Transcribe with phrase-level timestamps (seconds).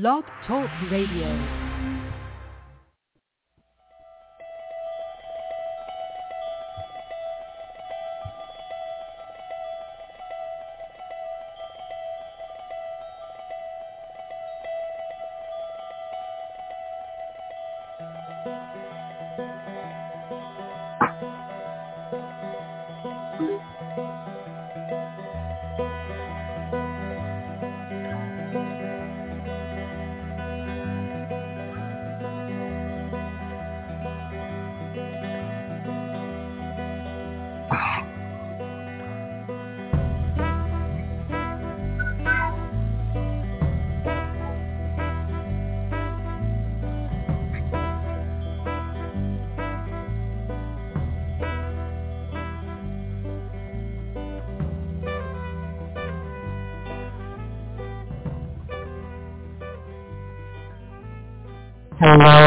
[0.00, 1.63] Blog Talk Radio.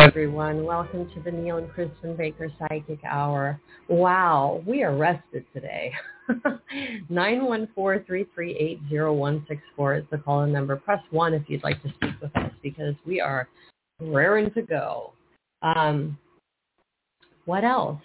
[0.08, 0.64] Everyone.
[0.64, 3.60] Welcome to the Neil and Kristin Baker Psychic Hour.
[3.90, 5.92] Wow, we are rested today.
[7.12, 10.78] 914-338-0164 is the call-in number.
[10.78, 13.50] Press 1 if you'd like to speak with us because we are
[14.00, 15.12] raring to go.
[15.62, 16.18] Um,
[17.44, 18.00] what else?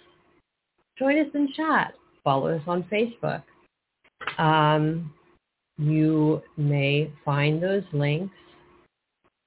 [0.99, 1.93] Join us in chat.
[2.21, 3.43] Follow us on Facebook.
[4.37, 5.13] Um,
[5.77, 8.35] you may find those links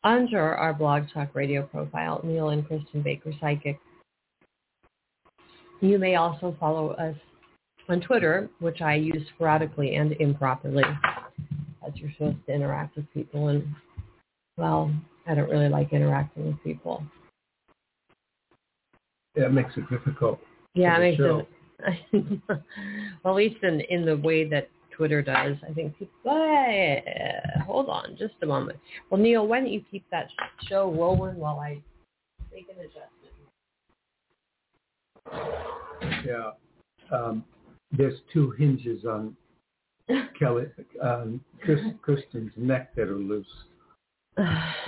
[0.07, 3.79] under our blog talk radio profile, Neil and Kristin Baker Psychic.
[5.81, 7.17] You may also follow us
[7.89, 10.85] on Twitter, which I use sporadically and improperly,
[11.87, 13.49] as you're supposed to interact with people.
[13.49, 13.67] And,
[14.57, 14.95] well,
[15.27, 17.05] I don't really like interacting with people.
[19.37, 20.39] Yeah, it makes it difficult.
[20.75, 21.47] Yeah, it makes show.
[21.81, 22.41] it,
[23.25, 25.57] well, at least in, in the way that Twitter does.
[25.69, 26.13] I think people,
[27.67, 28.79] hold on just a moment.
[29.11, 30.29] Well, Neil, why don't you keep that
[30.69, 31.81] show rolling while I
[32.53, 33.07] make an adjustment?
[36.27, 36.53] Yeah.
[37.13, 37.45] Um,
[37.93, 39.37] there's two hinges on
[40.39, 40.67] Kelly,
[41.03, 43.47] um, Chris, Kristin's neck that are loose.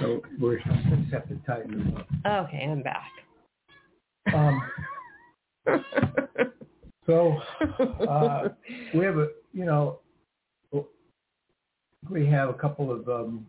[0.01, 2.07] So we just have to tighten them up.
[2.47, 3.11] Okay, I'm back.
[4.35, 4.63] Um,
[7.07, 7.39] so
[8.09, 8.49] uh,
[8.95, 9.99] we have a, you know,
[12.11, 13.47] we have a couple of um,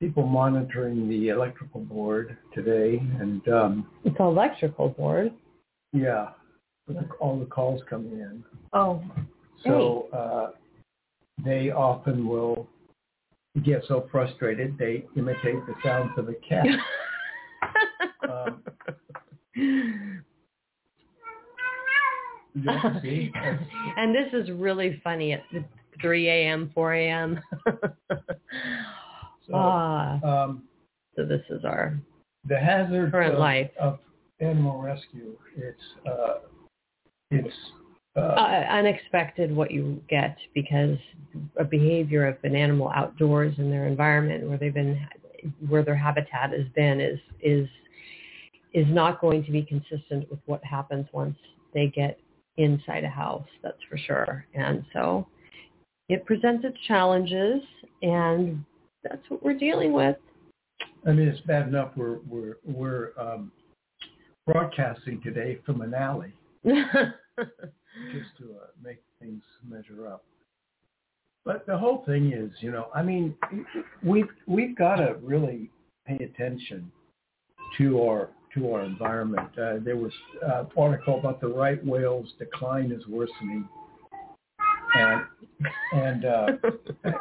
[0.00, 5.32] people monitoring the electrical board today, and um, it's an electrical board.
[5.92, 6.30] yeah,
[6.86, 8.44] with all the calls coming in.
[8.72, 9.02] Oh,
[9.64, 10.50] So uh,
[11.44, 12.68] they often will
[13.64, 16.66] get so frustrated they imitate the sounds of a cat.
[18.28, 18.62] um,
[22.64, 23.32] yeah, see?
[23.96, 25.42] and this is really funny at
[26.00, 27.40] 3 a.m., 4 a.m.
[29.48, 30.62] So, ah, um,
[31.16, 31.98] so this is our
[32.46, 33.70] the hazard Current of, life.
[33.80, 33.98] of
[34.40, 36.34] animal rescue, it's uh,
[37.30, 37.54] it's
[38.16, 40.98] uh, uh, unexpected what you get because
[41.58, 45.00] a behavior of an animal outdoors in their environment where they've been
[45.68, 47.68] where their habitat has been is is
[48.74, 51.36] is not going to be consistent with what happens once
[51.72, 52.18] they get
[52.58, 54.44] inside a house that's for sure.
[54.54, 55.26] And so
[56.08, 57.62] it presents its challenges
[58.02, 58.64] and
[59.02, 60.16] that's what we're dealing with.
[61.06, 63.50] I mean, it's bad enough we're we're we're um,
[64.46, 66.32] broadcasting today from an alley.
[66.64, 70.24] Just to uh, make things measure up.
[71.44, 73.34] But the whole thing is, you know, I mean,
[74.02, 75.70] we've we've got to really
[76.06, 76.90] pay attention
[77.78, 79.48] to our to our environment.
[79.58, 80.12] Uh, there was
[80.46, 83.68] uh, an article about the right whale's decline is worsening,
[84.94, 85.22] and
[85.92, 86.46] and uh,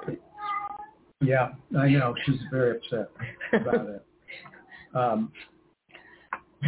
[1.21, 3.09] yeah, I know she's very upset
[3.53, 4.05] about it.
[4.93, 5.31] Um,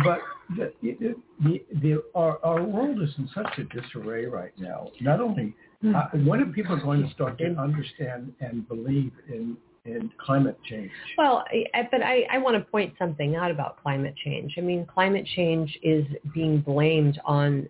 [0.03, 0.19] but
[0.55, 4.87] the, the, the, the, our, our world is in such a disarray right now.
[5.01, 5.55] Not only,
[5.95, 10.91] uh, when are people going to start to understand and believe in, in climate change?
[11.17, 14.55] Well, I- but I, I want to point something out about climate change.
[14.57, 17.67] I mean, climate change is being blamed on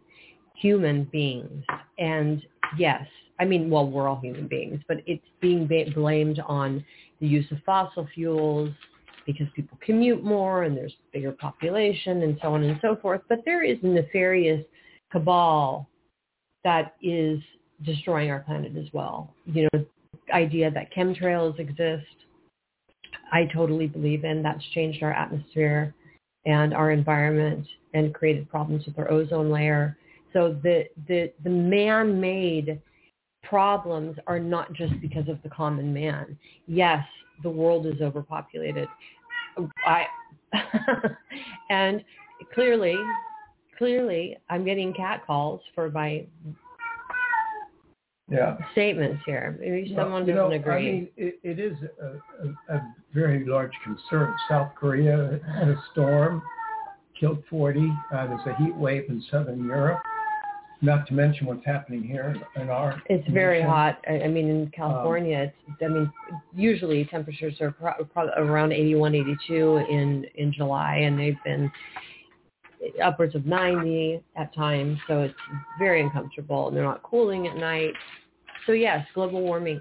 [0.56, 1.64] human beings.
[1.98, 2.42] And
[2.78, 3.06] yes,
[3.40, 6.84] I mean, well, we're all human beings, but it's being ba- blamed on
[7.22, 8.70] the use of fossil fuels
[9.26, 13.22] because people commute more and there's bigger population and so on and so forth.
[13.30, 14.66] But there is a nefarious
[15.12, 15.88] cabal
[16.64, 17.40] that is
[17.84, 19.34] destroying our planet as well.
[19.46, 19.86] You know,
[20.32, 22.06] idea that chemtrails exist,
[23.32, 24.42] I totally believe in.
[24.44, 25.94] That's changed our atmosphere
[26.46, 29.98] and our environment and created problems with our ozone layer.
[30.34, 32.82] So the the the man-made
[33.44, 36.38] problems are not just because of the common man.
[36.68, 37.04] Yes,
[37.44, 38.88] the world is overpopulated.
[39.86, 40.06] I
[41.70, 42.04] and
[42.54, 42.96] clearly,
[43.78, 46.26] clearly, I'm getting cat calls for my
[48.32, 48.58] yeah.
[48.72, 49.58] statements here.
[49.60, 50.74] Maybe Well, someone doesn't know, agree.
[50.74, 54.34] I mean, it, it is a, a, a very large concern.
[54.48, 56.42] South Korea had a storm,
[57.20, 57.80] killed 40.
[58.14, 60.00] Uh, there's a heat wave in southern Europe.
[60.82, 63.02] Not to mention what's happening here in our.
[63.10, 64.00] It's very hot.
[64.08, 65.82] I I mean, in California, it's.
[65.84, 66.10] I mean,
[66.56, 71.70] usually temperatures are pro- pro- around 81, 82 in in July, and they've been
[73.04, 74.98] upwards of 90 at times.
[75.08, 75.36] So it's
[75.78, 77.94] very uncomfortable, and they're not cooling at night.
[78.66, 79.80] So yes, global warming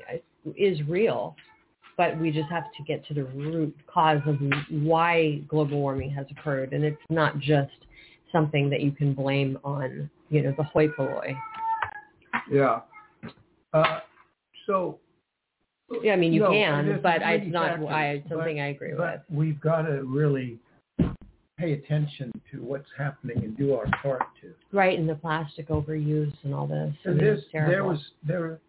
[0.57, 1.37] is real,
[1.97, 4.37] but we just have to get to the root cause of
[4.71, 7.73] why global warming has occurred, and it's not just
[8.33, 11.35] something that you can blame on, you know, the hoi polloi.
[12.51, 12.81] Yeah.
[13.73, 14.01] Uh,
[14.67, 14.99] so.
[16.03, 18.99] Yeah, I mean you No, can, but it's not I, something but- I agree with.
[18.99, 20.59] But we've got to really
[21.59, 24.55] pay attention to what's happening and do our part to.
[24.73, 26.95] Right, and the plastic overuse and all this.
[27.05, 28.61] This, there was there.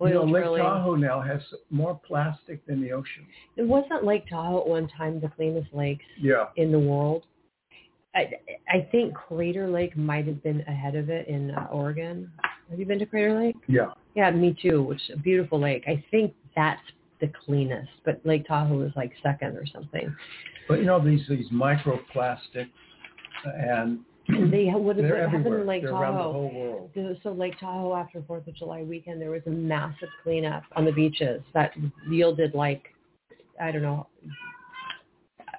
[0.00, 0.62] Oil you know, Lake drilling.
[0.62, 1.40] Tahoe now has
[1.70, 3.26] more plastic than the ocean.
[3.56, 6.46] It wasn't Lake Tahoe at one time the cleanest lakes Yeah.
[6.56, 7.24] in the world.
[8.14, 8.30] I,
[8.68, 12.30] I think Crater Lake might have been ahead of it in uh, Oregon.
[12.70, 13.56] Have you been to Crater Lake?
[13.66, 13.92] Yeah.
[14.14, 14.82] Yeah, me too.
[14.84, 15.84] Which is a beautiful lake.
[15.88, 16.80] I think that's
[17.20, 20.14] the cleanest, but Lake Tahoe is like second or something.
[20.68, 22.68] But you know these these microplastics,
[23.44, 24.00] and
[24.50, 26.02] They what they're happened in Lake they're Tahoe?
[26.02, 26.90] around the whole world.
[26.94, 30.84] So- So Lake Tahoe after Fourth of July weekend, there was a massive cleanup on
[30.84, 31.72] the beaches that
[32.10, 32.94] yielded like,
[33.60, 34.06] I don't know,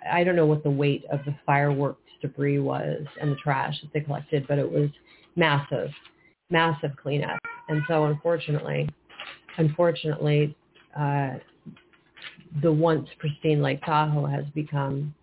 [0.10, 3.92] I don't know what the weight of the fireworks debris was and the trash that
[3.94, 4.90] they collected, but it was
[5.36, 5.90] massive,
[6.52, 7.40] massive cleanup.
[7.70, 8.88] And so unfortunately,
[9.58, 10.56] unfortunately,
[10.98, 11.36] uh,
[12.62, 15.14] the once pristine Lake Tahoe has become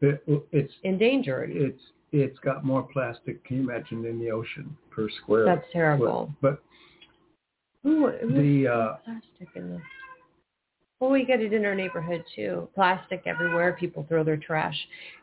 [0.00, 0.22] It,
[0.52, 1.50] it's endangered.
[1.52, 1.80] it's
[2.12, 3.44] it's got more plastic.
[3.44, 5.44] Can you imagine in the ocean per square?
[5.44, 6.32] That's terrible.
[6.40, 6.62] But
[7.82, 9.80] the uh, plastic in this.
[11.00, 12.68] Well, we get it in our neighborhood too.
[12.74, 13.76] Plastic everywhere.
[13.78, 14.76] People throw their trash,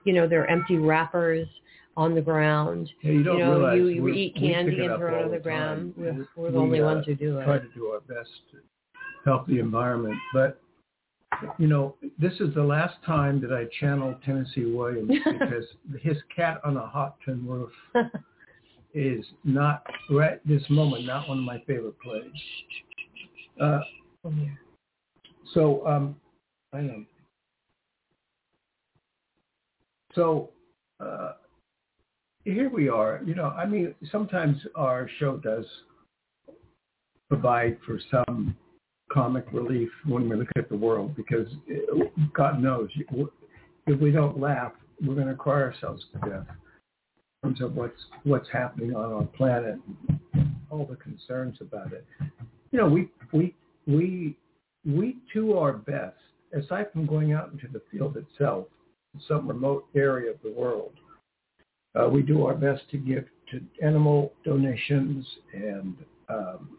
[0.04, 1.48] you know, their empty wrappers
[1.98, 2.90] on the ground.
[3.02, 5.38] yeah, you don't you know, realize you, you eat candy and throw it on the
[5.38, 5.94] the ground.
[5.98, 7.46] We're, we're We, the only uh, ones who do it.
[7.46, 8.58] Try to do our best to
[9.26, 10.62] help the environment, but
[11.58, 15.66] you know, this is the last time that I channel Tennessee Williams because
[16.02, 17.72] his cat on a hot tin roof
[18.94, 22.32] is not right this moment not one of my favorite plays.
[23.62, 23.80] Uh,
[25.54, 26.16] so um,
[26.74, 27.06] I know.
[30.16, 30.50] So
[31.00, 31.34] uh,
[32.46, 33.22] here we are.
[33.26, 35.66] You know, I mean, sometimes our show does
[37.30, 38.56] provide for some
[39.14, 42.90] comic relief when we look at the world because uh, God knows
[43.86, 44.72] if we don't laugh,
[45.06, 46.48] we're going to cry ourselves to death
[47.44, 49.78] in terms of what's what's happening on our planet,
[50.70, 52.06] all the concerns about it.
[52.72, 53.56] You know, we we
[53.86, 54.38] we
[54.86, 56.18] we do our best
[56.54, 58.66] aside from going out into the field itself,
[59.28, 60.94] some remote area of the world.
[61.96, 65.96] Uh, we do our best to give to animal donations and
[66.30, 66.78] um,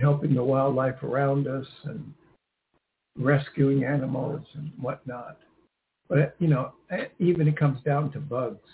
[0.00, 2.12] helping the wildlife around us and
[3.16, 5.38] rescuing animals and whatnot.
[6.08, 6.72] But you know,
[7.18, 8.68] even it comes down to bugs.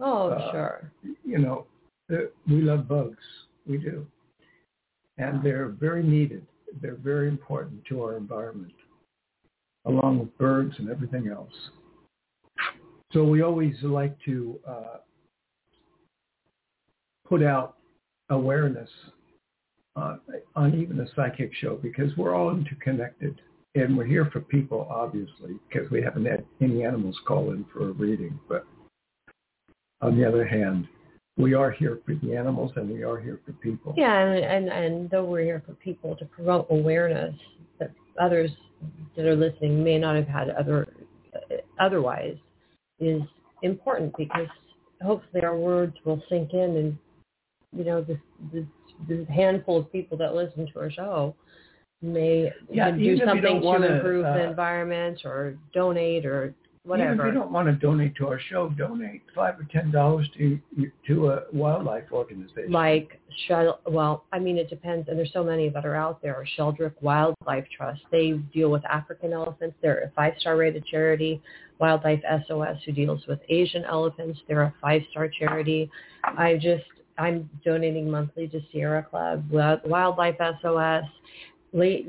[0.00, 0.92] Oh, Uh, sure.
[1.24, 1.66] You know,
[2.08, 3.22] we love bugs.
[3.66, 4.06] We do,
[5.18, 6.46] and they're very needed.
[6.80, 8.72] They're very important to our environment,
[9.84, 11.52] along with birds and everything else.
[13.12, 14.96] So we always like to uh,
[17.28, 17.76] put out
[18.30, 18.88] awareness
[19.96, 20.20] on,
[20.56, 23.40] on even a psychic show because we're all interconnected.
[23.74, 27.88] And we're here for people obviously because we haven't had any animals call in for
[27.88, 28.38] a reading.
[28.48, 28.66] But
[30.00, 30.88] on the other hand
[31.36, 33.94] we are here for the animals and we are here for people.
[33.96, 37.34] Yeah, and, and and though we're here for people to promote awareness
[37.78, 38.50] that others
[39.16, 40.86] that are listening may not have had other
[41.80, 42.36] otherwise
[43.00, 43.22] is
[43.62, 44.48] important because
[45.02, 46.98] hopefully our words will sink in and
[47.76, 48.18] you know this
[48.52, 48.64] this,
[49.08, 51.34] this handful of people that listen to our show
[52.00, 56.26] may Yeah, do even if you something to wanna, improve the uh, environment or donate
[56.26, 56.54] or
[56.84, 60.28] Even if you don't want to donate to our show, donate five or ten dollars
[60.36, 60.58] to
[61.06, 62.72] to a wildlife organization.
[62.72, 66.44] like Shell, well, I mean, it depends, and there's so many that are out there.
[66.58, 69.76] Sheldrick Wildlife Trust, they deal with African elephants.
[69.80, 71.40] They're a five-star rated charity.
[71.78, 75.88] Wildlife SOS, who deals with Asian elephants, they're a five-star charity.
[76.24, 76.84] I just,
[77.22, 81.04] I'm donating monthly to Sierra Club, Wildlife SOS,
[81.72, 82.04] Lady,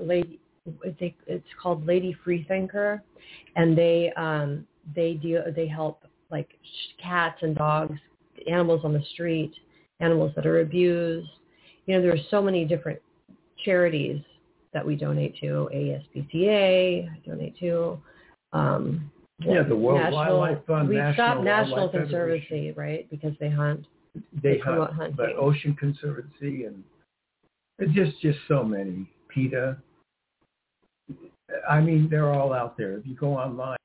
[0.00, 0.40] Lady,
[0.84, 3.00] it's called Lady Freethinker,
[3.54, 6.50] and they um, they deal they help like
[7.00, 7.98] cats and dogs,
[8.50, 9.52] animals on the street,
[10.00, 11.30] animals that are abused.
[11.86, 13.00] You know, there are so many different
[13.64, 14.20] charities
[14.74, 15.70] that we donate to.
[15.72, 17.98] ASPCA, I donate to.
[18.52, 23.08] Um, yeah, the World National, Wildlife Fund, we National stopped National Wildlife Conservancy, right?
[23.08, 23.86] Because they hunt.
[24.42, 25.16] They, hunt, hunting.
[25.16, 26.82] but Ocean Conservancy and
[27.78, 29.08] it's just just so many.
[29.28, 29.76] PETA.
[31.68, 32.94] I mean, they're all out there.
[32.98, 33.76] If you go online,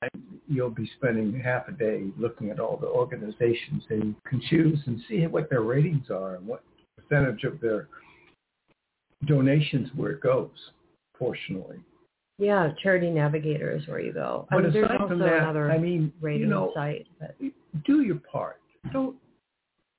[0.48, 4.80] you'll be spending half a day looking at all the organizations that you can choose
[4.86, 6.63] and see what their ratings are and what
[6.98, 7.88] percentage of their
[9.25, 10.50] donations where it goes,
[11.18, 11.78] fortunately.
[12.40, 14.48] Yeah, Charity Navigator is where you go.
[14.50, 17.08] I But mean, there's also from that, another I mean, rating you know, site.
[17.20, 17.36] But
[17.86, 18.60] do your part.
[18.92, 19.16] Don't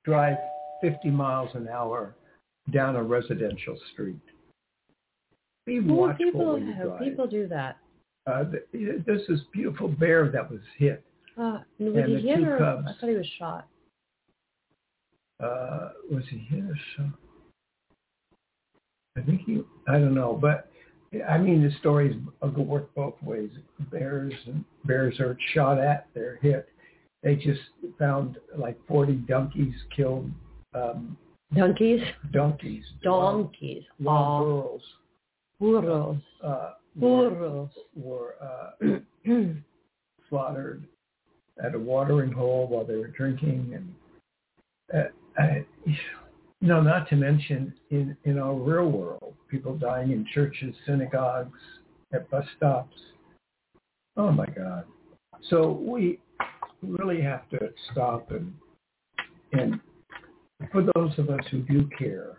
[0.05, 0.37] drive
[0.81, 2.15] 50 miles an hour
[2.71, 4.19] down a residential street.
[5.65, 6.99] Be well, watchful people when you drive.
[6.99, 7.77] people do that.
[8.27, 11.03] Uh, th- there's this beautiful bear that was hit.
[11.37, 12.87] Uh, was And he hit or cubs.
[12.87, 13.67] I thought he was shot.
[15.43, 17.19] Uh, was he hit or shot?
[19.17, 19.61] I think he.
[19.87, 20.69] I don't know, but
[21.29, 23.49] I mean the stories go work both ways.
[23.91, 26.69] Bears and bears are shot at, they're hit.
[27.25, 27.61] They just
[27.97, 30.29] found like 40 donkeys killed.
[30.75, 31.17] Um,
[31.55, 32.01] Donkeys,
[32.31, 32.83] donkeys.
[33.03, 34.81] donkeys, Wild oh, girls.
[35.59, 37.69] burros, Uh, were, burros.
[37.95, 38.97] were uh,
[40.29, 40.87] slaughtered
[41.63, 43.95] at a watering hole while they were drinking, and
[44.93, 45.65] uh, I,
[46.61, 51.59] no, not to mention in in our real world, people dying in churches, synagogues,
[52.13, 52.97] at bus stops.
[54.17, 54.83] Oh my God!
[55.49, 56.19] So we
[56.81, 58.53] really have to stop and
[59.53, 59.79] and
[60.71, 62.37] for those of us who do care,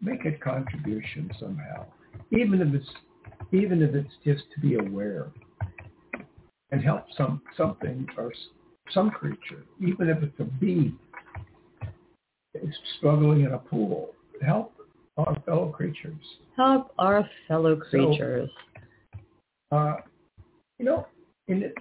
[0.00, 1.86] make a contribution somehow,
[2.30, 2.90] even if it's
[3.52, 5.30] even if it's just to be aware
[6.70, 8.32] and help some something or
[8.90, 10.94] some creature, even if it's a bee
[12.54, 14.10] is struggling in a pool.
[14.44, 14.74] Help
[15.16, 16.22] our fellow creatures.
[16.56, 18.50] Help our fellow creatures.
[19.70, 19.96] Uh,
[20.78, 21.06] you know,
[21.46, 21.74] it,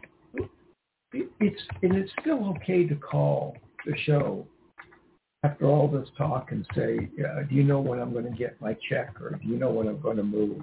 [1.13, 4.45] it's and it's still okay to call the show
[5.43, 8.77] after all this talk and say, do you know when I'm going to get my
[8.89, 10.61] check or do you know when I'm going to move?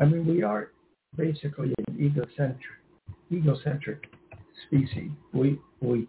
[0.00, 0.70] I mean, we are
[1.16, 2.58] basically an egocentric,
[3.30, 4.10] egocentric
[4.66, 5.10] species.
[5.32, 6.08] We we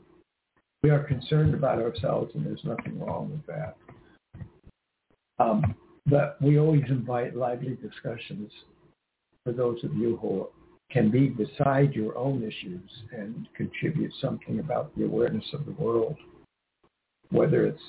[0.82, 3.76] we are concerned about ourselves, and there's nothing wrong with that.
[5.40, 5.76] Um,
[6.06, 8.52] but we always invite lively discussions
[9.44, 10.48] for those of you who
[10.92, 16.16] can be beside your own issues and contribute something about the awareness of the world,
[17.32, 17.82] whether it's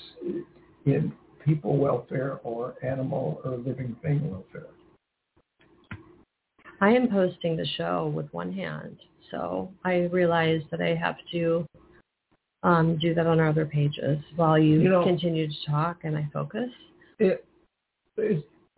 [0.86, 1.12] in
[1.44, 4.66] people welfare or animal or living thing welfare.
[6.80, 8.96] I am posting the show with one hand,
[9.30, 11.66] so I realize that I have to
[12.62, 16.16] um, do that on our other pages while you, You know- continue to talk and
[16.16, 16.70] I focus.
[17.18, 17.46] It,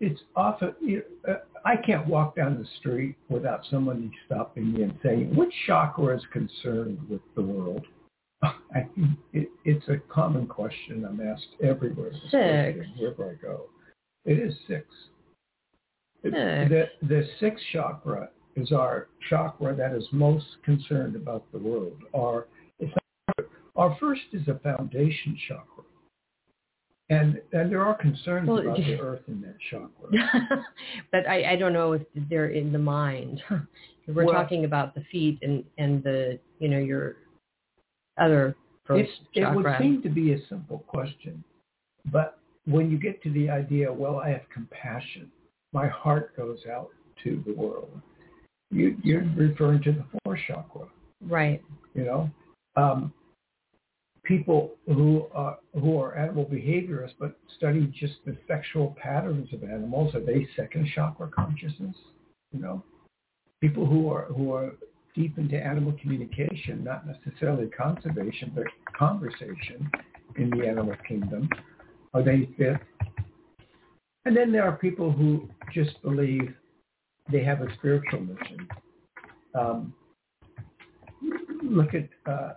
[0.00, 4.98] it's often, you uh, I can't walk down the street without somebody stopping me and
[5.02, 7.84] saying, which chakra is concerned with the world?
[8.42, 8.86] I
[9.32, 12.12] it, it's a common question I'm asked everywhere.
[12.30, 12.86] Six.
[12.96, 13.62] Wherever I go.
[14.24, 14.86] It is six.
[16.22, 16.34] Six.
[16.34, 21.96] The, the sixth chakra is our chakra that is most concerned about the world.
[22.14, 22.46] Our,
[23.76, 25.77] our first is a foundation chakra.
[27.10, 30.66] And, and there are concerns Well, about the earth in that chakra.
[31.12, 33.42] but I, I don't know if they're in the mind.
[34.06, 37.16] We're Well- talking about the feet and, and the, you know, your
[38.18, 41.42] other first It, it would seem to be a simple question,
[42.10, 45.30] but when you get to the idea, well, I have compassion.
[45.72, 46.90] My heart goes out
[47.24, 47.90] to the world.
[48.70, 50.86] You, you're referring to the fourth chakra.
[51.22, 51.62] right.
[51.94, 52.30] You know,
[52.76, 53.12] um,
[54.28, 60.14] people who are who are animal behaviorists but study just the sexual patterns of animals
[60.14, 61.96] are they second chakra consciousness?
[62.52, 62.84] You know,
[63.62, 64.72] people who are who are
[65.14, 68.64] deep into animal communication, not necessarily conservation, but
[68.96, 69.90] conversation
[70.36, 71.48] in the animal kingdom,
[72.12, 72.80] are they fifth?
[74.26, 76.54] And then there are people who just believe
[77.32, 78.68] they have a spiritual mission.
[79.58, 79.94] Um,
[81.62, 82.52] look at uh,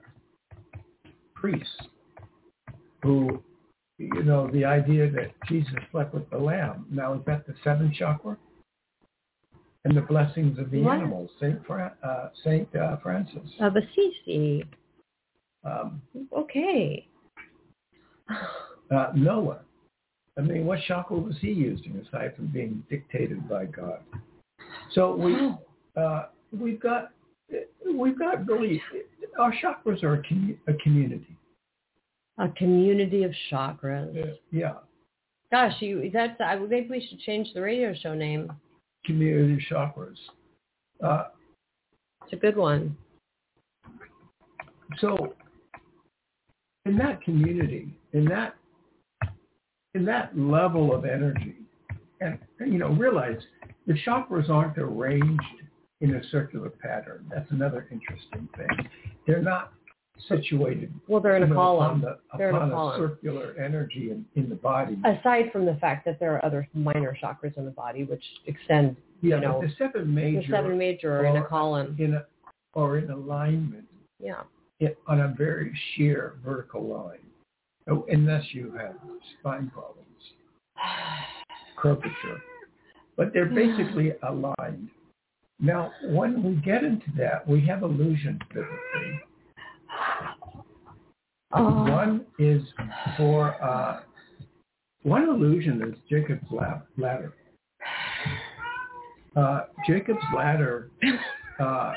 [1.41, 1.81] priests
[3.01, 3.41] who,
[3.97, 6.85] you know, the idea that Jesus slept with the lamb.
[6.91, 8.37] Now, is that the seventh chakra?
[9.83, 10.97] And the blessings of the What?
[10.99, 13.49] animals, Saint Fra- uh, Saint uh, Francis.
[13.59, 14.63] Uh, the Sisi.
[15.63, 17.07] Um, Okay.
[18.29, 19.61] uh, Noah.
[20.37, 24.01] I mean, what chakra was he using aside from being dictated by God?
[24.93, 25.35] So we
[25.99, 27.11] uh, we've got
[27.93, 28.81] we've got really
[29.39, 31.35] our chakras are a, commu- a community.
[32.37, 34.35] A community of chakras.
[34.51, 34.73] Yeah,
[35.51, 38.51] Gosh, you that's I maybe we should change the radio show name.
[39.05, 40.15] community of chakras.
[41.03, 41.25] Uh,
[42.23, 42.95] It's a good one.
[44.99, 45.35] so
[46.85, 48.55] in that community, in that
[49.93, 51.55] in that level of energy,
[52.21, 53.37] and you know, realize
[53.87, 55.43] the chakras aren't arranged
[56.01, 57.25] in a circular pattern.
[57.33, 58.87] That's another interesting thing.
[59.27, 59.71] They're not
[60.27, 62.01] situated Well, they're in a column.
[62.03, 62.99] upon, the, They're in a column.
[62.99, 64.97] circular energy in, in the body.
[65.05, 68.97] Aside from the fact that there are other minor chakras in the body which extend,
[69.21, 71.95] yeah, you know, the seven major the seven major are in a column.
[71.99, 72.25] in a,
[72.73, 73.85] or in alignment
[74.19, 74.41] Yeah.
[74.79, 77.17] it, on a very sheer vertical line,
[77.89, 78.95] Oh, unless you have
[79.39, 80.05] spine problems,
[81.77, 82.41] curvature.
[83.17, 84.89] But they're basically aligned.
[85.61, 89.19] Now, when we get into that, we have illusions biblically.
[91.53, 91.83] Oh.
[91.83, 92.63] One is
[93.17, 94.01] for uh,
[95.03, 96.47] one illusion is Jacob's
[96.97, 97.33] ladder.
[99.35, 100.89] Uh, Jacob's ladder
[101.59, 101.93] uh,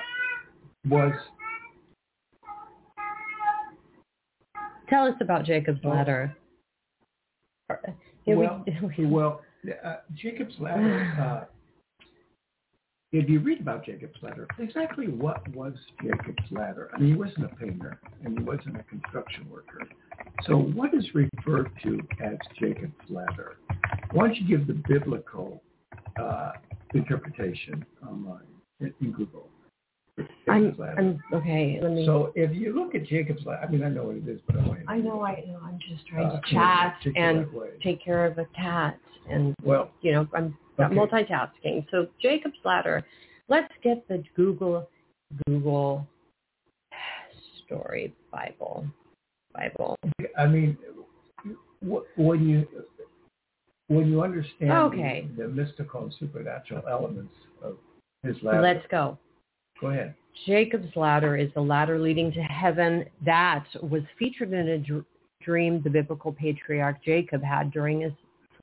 [0.88, 1.12] was
[4.90, 5.88] Tell us about Jacob's Oh.
[5.88, 6.37] ladder.
[8.26, 8.64] Yeah, we- well,
[8.99, 9.40] well,
[9.83, 11.49] uh, Jacob's ladder.
[13.16, 16.90] If you read about Jacob's ladder, exactly what was Jacob's ladder?
[16.92, 19.83] I mean, he wasn't a painter and he wasn't a construction worker.
[20.42, 23.59] So, what is referred to as Jacob's ladder?
[24.11, 25.62] Why don't you give the biblical
[26.21, 26.54] uh,
[26.92, 28.49] interpretation online
[28.80, 29.49] in, in Google?
[30.49, 31.78] I'm, I'm okay.
[31.80, 32.04] Let me.
[32.06, 34.56] So, if you look at Jacob's ladder, I mean, I know what it is, but
[34.56, 35.25] I want I know.
[35.25, 35.61] I know.
[35.62, 37.68] I'm just trying uh, to chat and way.
[37.80, 38.99] take care of a cat,
[39.30, 40.95] and Well, you know, I'm Okay.
[40.95, 41.87] multitasking.
[41.90, 43.04] So Jacob's ladder.
[43.49, 44.88] Let's get the Google
[45.47, 46.07] Google
[47.64, 48.87] story Bible
[49.54, 49.97] Bible.
[50.37, 50.76] I mean,
[51.82, 52.67] wh- when you
[53.89, 57.76] when you understand the- the, mystical and supernatural elements of
[58.23, 59.19] his ladder, Let's go.
[59.80, 60.15] go ahead.
[60.47, 65.04] Jacob's ladder is the ladder leading to heaven that was featured in a dr-
[65.43, 68.13] dream the biblical patriarch Jacob had during his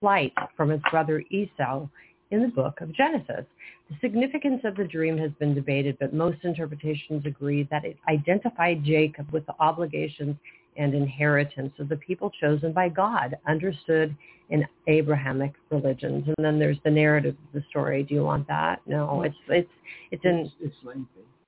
[0.01, 1.87] flight from his brother Esau
[2.31, 3.45] in the book of Genesis.
[3.89, 8.83] The significance of the dream has been debated, but most interpretations agree that it identified
[8.83, 10.35] Jacob with the obligations
[10.77, 14.15] and inheritance of the people chosen by God, understood
[14.49, 16.25] in Abrahamic religions.
[16.27, 18.03] And then there's the narrative of the story.
[18.03, 18.81] Do you want that?
[18.85, 19.69] No, it's it's
[20.11, 20.75] it's in It's,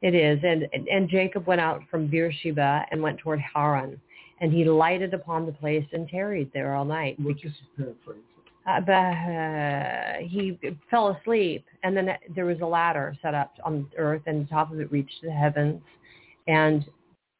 [0.02, 0.40] it is.
[0.44, 4.00] And, and Jacob went out from Beersheba and went toward Haran.
[4.42, 7.16] And he lighted upon the place and tarried there all night.
[7.18, 8.33] We'll just paraphrase it.
[8.66, 10.58] Uh, but uh, he
[10.90, 11.66] fell asleep.
[11.84, 14.92] And then there was a ladder set up on earth and the top of it
[14.92, 15.82] reached the heavens.
[16.48, 16.86] And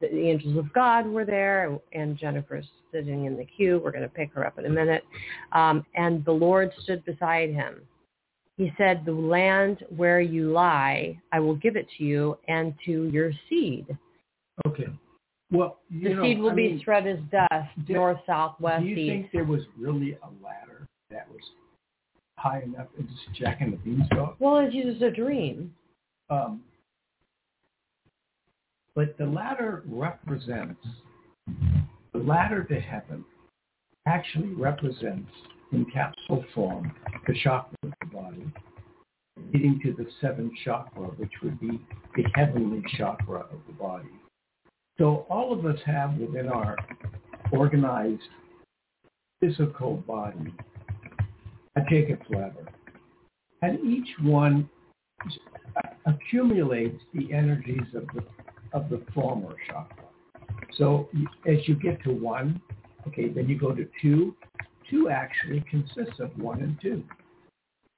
[0.00, 3.80] the, the angels of God were there and Jennifer's sitting in the queue.
[3.82, 5.04] We're going to pick her up in a minute.
[5.52, 7.82] Um, and the Lord stood beside him.
[8.56, 13.04] He said, the land where you lie, I will give it to you and to
[13.08, 13.86] your seed.
[14.66, 14.86] Okay.
[15.50, 18.54] Well, you The know, seed will I be mean, spread as dust, do- north, south,
[18.60, 18.94] west, east.
[18.94, 19.22] Do you east.
[19.22, 20.73] think there was really a ladder
[21.14, 21.40] that was
[22.36, 24.36] high enough and just Jack and the Beanstalk?
[24.38, 25.72] Well, it's just a dream.
[26.28, 26.62] Um,
[28.94, 30.80] but the ladder represents
[32.12, 33.24] the ladder to heaven
[34.06, 35.30] actually represents
[35.72, 36.92] in capsule form
[37.26, 38.52] the chakra of the body,
[39.52, 41.80] leading to the seventh chakra, which would be
[42.14, 44.08] the heavenly chakra of the body.
[44.98, 46.76] So all of us have within our
[47.50, 48.22] organized
[49.40, 50.54] physical body
[51.76, 52.68] a Jacob's ladder.
[53.62, 54.68] And each one
[56.06, 58.24] accumulates the energies of the
[58.72, 60.04] of the former chakra.
[60.76, 61.08] So
[61.46, 62.60] as you get to one,
[63.06, 64.34] okay, then you go to two.
[64.90, 67.04] Two actually consists of one and two.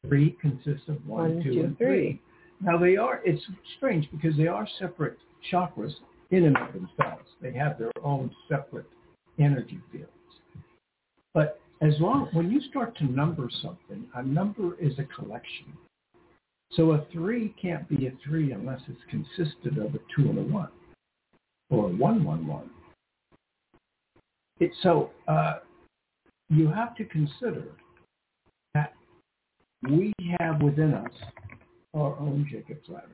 [0.06, 1.86] Three consists of one, One, two, two, and three.
[1.86, 2.22] three.
[2.60, 3.20] Now they are.
[3.24, 3.42] It's
[3.76, 5.18] strange because they are separate
[5.52, 5.92] chakras
[6.30, 7.24] in and of themselves.
[7.40, 8.86] They have their own separate
[9.38, 10.10] energy fields.
[11.34, 15.66] But as long when you start to number something, a number is a collection.
[16.72, 20.42] So a three can't be a three unless it's consisted of a two and a
[20.42, 20.70] one,
[21.70, 22.70] or a one one one.
[24.58, 25.58] It's so uh,
[26.48, 27.64] you have to consider
[28.74, 28.94] that
[29.90, 31.12] we have within us
[31.94, 33.06] our own Jacob's ladder,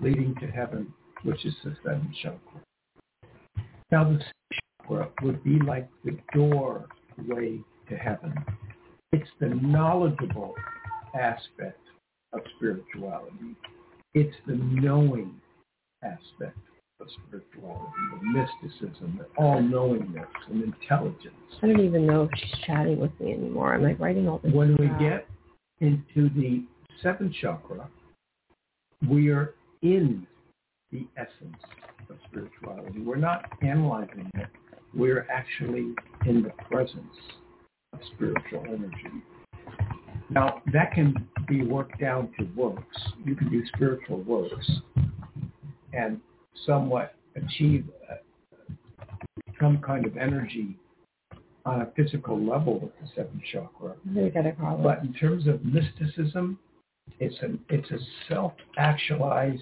[0.00, 0.92] leading to heaven,
[1.22, 2.60] which is the seventh chakra.
[3.92, 4.20] Now the
[4.82, 8.32] chakra would be like the doorway to heaven.
[9.12, 10.54] It's the knowledgeable
[11.14, 11.80] aspect
[12.32, 13.56] of spirituality.
[14.14, 15.34] it's the knowing
[16.02, 16.58] aspect
[17.00, 21.34] of spirituality, the mysticism, the all-knowingness and intelligence.
[21.62, 23.74] I don't even know if she's chatting with me anymore.
[23.74, 24.52] I'm like writing all this.
[24.52, 25.26] When we get
[25.80, 26.64] into the
[27.02, 27.88] seventh chakra,
[29.08, 30.26] we are in
[30.92, 31.56] the essence
[32.08, 33.00] of spirituality.
[33.00, 34.48] We're not analyzing it.
[34.94, 35.94] We're actually
[36.26, 37.14] in the presence
[38.14, 39.22] spiritual energy.
[40.30, 42.96] Now, that can be worked down to works.
[43.24, 44.70] You can do spiritual works
[45.92, 46.20] and
[46.66, 48.14] somewhat achieve uh,
[49.60, 50.76] some kind of energy
[51.66, 53.94] on a physical level with the seventh chakra.
[54.14, 54.82] We got a problem.
[54.82, 56.58] But in terms of mysticism,
[57.18, 57.98] it's a it's a
[58.28, 59.60] self-actualized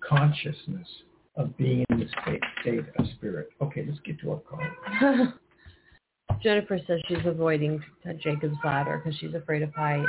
[0.00, 0.88] consciousness
[1.36, 3.48] of being in the state, state of spirit.
[3.60, 5.32] Okay, let's get to our call.
[6.42, 7.82] Jennifer says she's avoiding
[8.22, 10.08] Jacob's ladder because she's afraid of heights.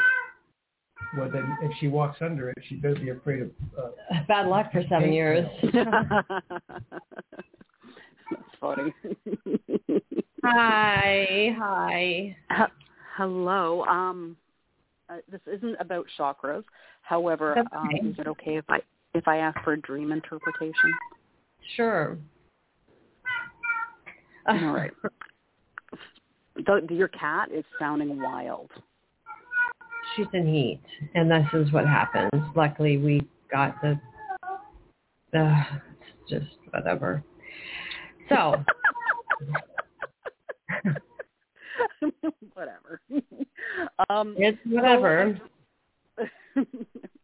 [1.17, 3.51] Well, then if she walks under it, she better be afraid of.
[3.77, 5.47] Uh, Bad luck for seven years.
[8.31, 8.93] That's funny.
[10.43, 12.35] hi, hi.
[12.51, 12.69] H-
[13.15, 13.83] Hello.
[13.85, 14.35] Um,
[15.09, 16.63] uh, this isn't about chakras.
[17.01, 18.79] However, That's um, is it okay if I
[19.13, 20.93] if I ask for a dream interpretation?
[21.75, 22.17] Sure.
[24.47, 24.91] All right.
[26.55, 28.71] The, your cat is sounding wild.
[30.15, 30.79] She's in heat,
[31.13, 32.31] and this is what happens.
[32.55, 33.99] Luckily, we got the.
[35.37, 35.63] Uh,
[36.01, 37.21] it's just whatever.
[38.29, 38.63] So,
[42.53, 43.01] Whatever.
[44.09, 45.37] um, it's whatever.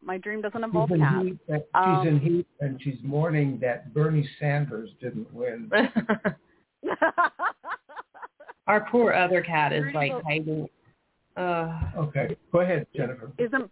[0.03, 1.23] my dream doesn't involve in cats.
[1.25, 1.37] heat.
[1.47, 5.71] That, Um, she's in heat, and she's mourning that Bernie Sanders didn't win.
[8.67, 10.67] Our poor other cat is like hiding.
[11.37, 13.31] Uh, Okay, go ahead, Jennifer.
[13.37, 13.71] isn't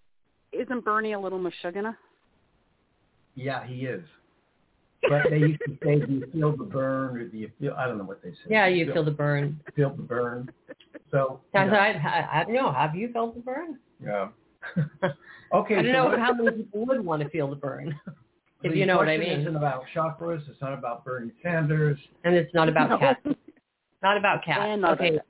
[0.51, 1.95] isn't Bernie a little mashugana?
[3.35, 4.03] Yeah, he is.
[5.07, 7.87] But they used to say, "Do you feel the burn?" or "Do you feel?" I
[7.87, 8.37] don't know what they say.
[8.49, 9.59] yeah, you feel the burn.
[9.75, 10.49] feel the burn.
[11.11, 12.71] So you I, know, I, I don't know.
[12.71, 13.77] Have you felt the burn?
[14.03, 14.27] yeah.
[15.53, 15.75] okay.
[15.75, 17.97] I don't so know what- how many people would want to feel the burn,
[18.63, 19.41] if you know what I question mean.
[19.41, 20.47] Isn't about chakras.
[20.49, 21.97] It's not about Bernie Sanders.
[22.25, 22.97] And it's not about No.
[22.97, 23.21] cats.
[24.01, 24.61] Not about cats.
[24.63, 25.15] And not okay.
[25.15, 25.25] about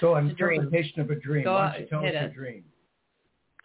[0.00, 0.60] So an It's a dream.
[0.60, 1.44] interpretation of a dream.
[1.44, 2.34] Go Why don't you tell hit us it.
[2.34, 2.64] your dream?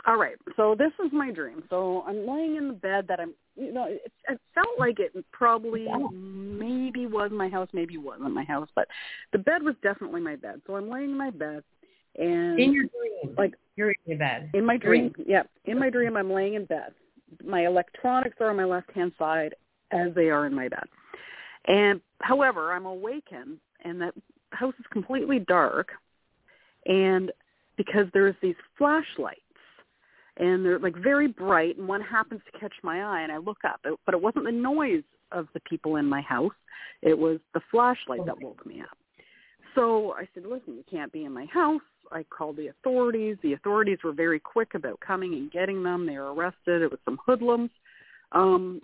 [0.05, 0.35] All right.
[0.57, 1.63] So this is my dream.
[1.69, 5.13] So I'm laying in the bed that I'm, you know, it, it felt like it
[5.31, 8.87] probably maybe was my house, maybe wasn't my house, but
[9.31, 10.61] the bed was definitely my bed.
[10.67, 11.63] So I'm laying in my bed
[12.17, 14.49] and in your dream, like you're in your bed.
[14.53, 16.93] in my dream, yeah, in my dream I'm laying in bed.
[17.43, 19.55] My electronics are on my left hand side
[19.91, 20.83] as they are in my bed.
[21.67, 24.13] And however, I'm awakened and that
[24.53, 25.89] house is completely dark
[26.85, 27.31] and
[27.77, 29.39] because there's these flashlights
[30.37, 33.59] and they're like very bright and one happens to catch my eye and I look
[33.65, 36.53] up but it wasn't the noise of the people in my house.
[37.01, 38.97] It was the flashlight that woke me up.
[39.75, 41.81] So I said listen you can't be in my house.
[42.11, 43.37] I called the authorities.
[43.41, 46.05] The authorities were very quick about coming and getting them.
[46.05, 46.81] They were arrested.
[46.81, 47.71] It was some hoodlums.
[48.31, 48.81] Um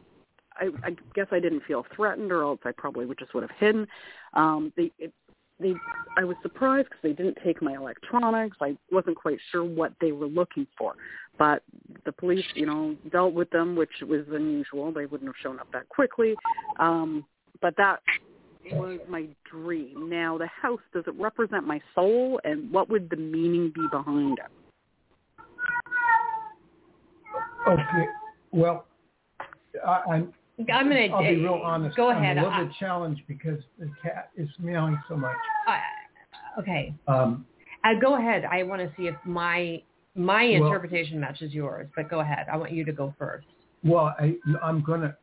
[0.59, 3.57] I, I guess I didn't feel threatened, or else I probably would just would have
[3.59, 3.87] hidden.
[4.33, 5.13] Um, they, it,
[5.59, 5.73] they,
[6.17, 8.57] I was surprised because they didn't take my electronics.
[8.61, 10.93] I wasn't quite sure what they were looking for,
[11.37, 11.63] but
[12.05, 14.91] the police, you know, dealt with them, which was unusual.
[14.91, 16.35] They wouldn't have shown up that quickly.
[16.79, 17.25] Um,
[17.61, 17.99] but that
[18.73, 20.09] was my dream.
[20.09, 24.39] Now, the house does it represent my soul, and what would the meaning be behind
[24.39, 24.51] it?
[27.67, 28.05] Okay.
[28.51, 28.85] Well,
[29.85, 30.33] I, I'm.
[30.59, 31.07] I'm gonna.
[31.13, 31.95] I'll be real honest.
[31.95, 32.37] Go I'm ahead.
[32.37, 35.35] a little I- bit challenged because the cat is meowing so much.
[35.67, 36.93] I- okay.
[37.07, 37.45] Um,
[37.83, 38.43] Uh, go ahead.
[38.45, 39.81] I want to see if my
[40.15, 41.87] my Well- interpretation matches yours.
[41.95, 42.47] But go ahead.
[42.51, 43.47] I want you to go first.
[43.83, 45.15] well, I, I'm gonna.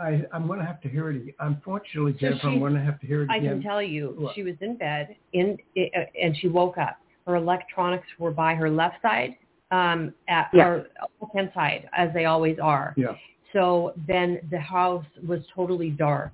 [0.00, 1.16] I, I'm gonna have to hear it.
[1.16, 1.34] Again.
[1.40, 3.34] Unfortunately, So Jennifer, I'm gonna have to hear it Again.
[3.34, 4.34] I can tell you, What?
[4.34, 6.96] she was in bed in uh, and she woke up.
[7.26, 9.36] Her electronics were by her left side,
[9.72, 10.64] um, at Yeah.
[10.64, 10.86] her
[11.20, 12.94] left hand side, as they always are.
[12.96, 13.14] Yeah.
[13.52, 16.32] So then the house was totally dark.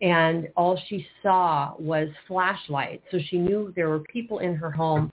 [0.00, 3.04] And all she saw was flashlights.
[3.10, 5.12] So she knew there were people in her home,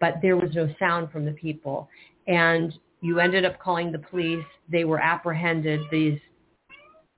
[0.00, 1.88] but there was no sound from the people.
[2.26, 4.44] And you ended up calling the police.
[4.70, 6.18] They were apprehended, these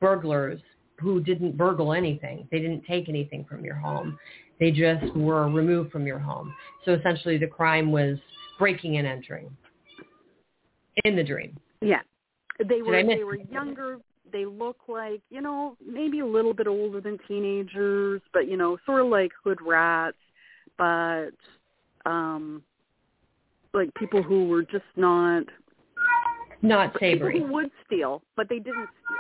[0.01, 0.61] burglars
[0.99, 2.47] who didn't burgle anything.
[2.51, 4.19] They didn't take anything from your home.
[4.61, 6.55] They just were removed from your home.
[6.85, 8.19] So essentially the crime was
[8.59, 9.55] breaking and entering
[11.05, 11.59] in the dream.
[11.81, 12.01] Yeah.
[12.59, 13.99] They were they were younger.
[14.33, 18.79] They look like, you know, maybe a little bit older than teenagers, but you know,
[18.87, 20.17] sort of like hood rats,
[20.79, 21.31] but
[22.07, 22.63] um
[23.73, 25.45] like people who were just not
[26.63, 27.35] Not savory.
[27.35, 29.17] People would steal, but they didn't steal.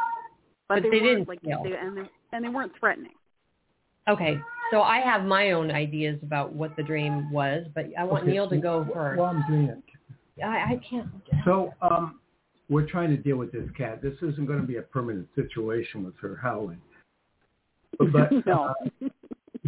[0.68, 1.62] But, But they, they didn't like, steal.
[1.64, 3.12] They, and they and they weren't threatening.
[4.08, 4.38] Okay,
[4.70, 8.32] so I have my own ideas about what the dream was, but I want Okay,
[8.32, 9.18] Neil to go first.
[9.18, 10.42] While I'm doing it.
[10.44, 11.08] I, I can't.
[11.44, 12.20] So um,
[12.68, 14.00] we're trying to deal with this cat.
[14.02, 16.80] This isn't going to be a permanent situation with her howling.
[18.12, 18.74] But no.
[19.02, 19.08] uh,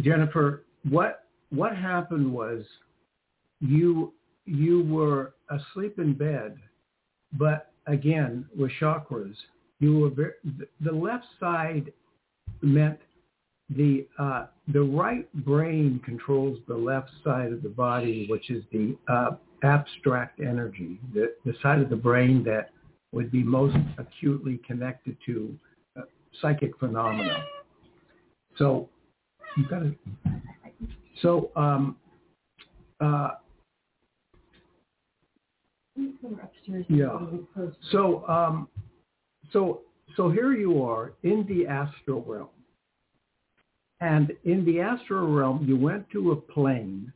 [0.01, 2.65] Jennifer, what what happened was
[3.61, 4.11] you
[4.45, 6.57] you were asleep in bed,
[7.33, 9.35] but again with chakras,
[9.79, 11.93] you were very, the- the left side
[12.61, 12.99] meant
[13.69, 18.97] the uh, the right brain controls the left side of the body, which is the
[19.07, 19.31] uh,
[19.63, 22.71] abstract energy, the the side of the brain that
[23.11, 25.57] would be most acutely connected to
[25.97, 26.01] uh,
[26.41, 27.43] psychic phenomena.
[28.57, 28.89] So
[29.55, 29.95] you've got to.
[31.21, 31.95] So um,
[32.99, 33.29] uh,
[36.89, 37.19] Yeah.
[37.91, 38.67] so um,
[39.51, 39.81] so
[40.15, 42.49] so here you are in the astral realm,
[43.99, 47.11] and in the astral realm, you went to a plane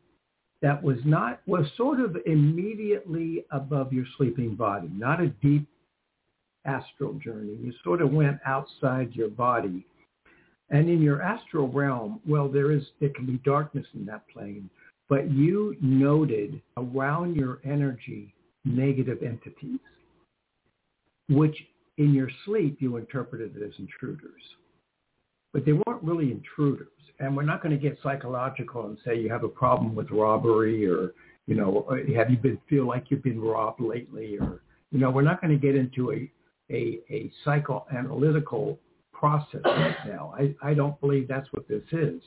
[0.62, 5.68] that was not was sort of immediately above your sleeping body, not a deep
[6.66, 7.58] astral journey.
[7.62, 9.86] You sort of went outside your body.
[10.70, 14.70] And in your astral realm, well, there is, there can be darkness in that plane,
[15.10, 19.80] but you noted around your energy negative entities,
[21.30, 21.56] which
[21.98, 24.42] in your sleep you interpreted as intruders.
[25.54, 26.88] But they weren't really intruders.
[27.20, 30.88] And we're not going to get psychological and say you have a problem with robbery
[30.88, 31.14] or,
[31.46, 35.22] you know, have you been feel like you've been robbed lately or, you know, we're
[35.22, 36.32] not going to get into a,
[36.72, 38.78] a, a psychoanalytical
[39.14, 40.34] process right now.
[40.38, 42.22] I, I don't believe that's what this is.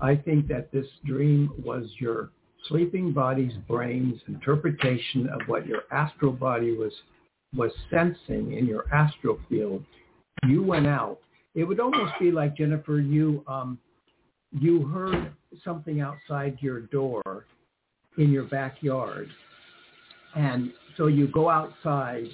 [0.00, 2.30] I think that this dream was your
[2.68, 6.92] sleeping body's brain's interpretation of what your astral body was
[7.54, 9.82] was sensing in your astral field.
[10.46, 11.18] You went out.
[11.54, 13.78] It would almost be like Jennifer, you um,
[14.50, 15.32] you heard
[15.64, 17.46] something outside your door
[18.18, 19.30] in your backyard,
[20.34, 22.26] and so you go outside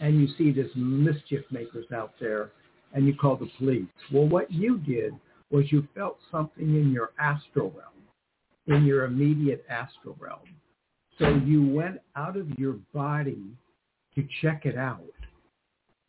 [0.00, 2.50] and you see this mischief makers out there,
[2.92, 3.86] and you call the police.
[4.12, 5.14] Well, what you did
[5.50, 10.40] was you felt something in your astral realm, in your immediate astral realm.
[11.18, 13.42] So you went out of your body
[14.14, 15.02] to check it out.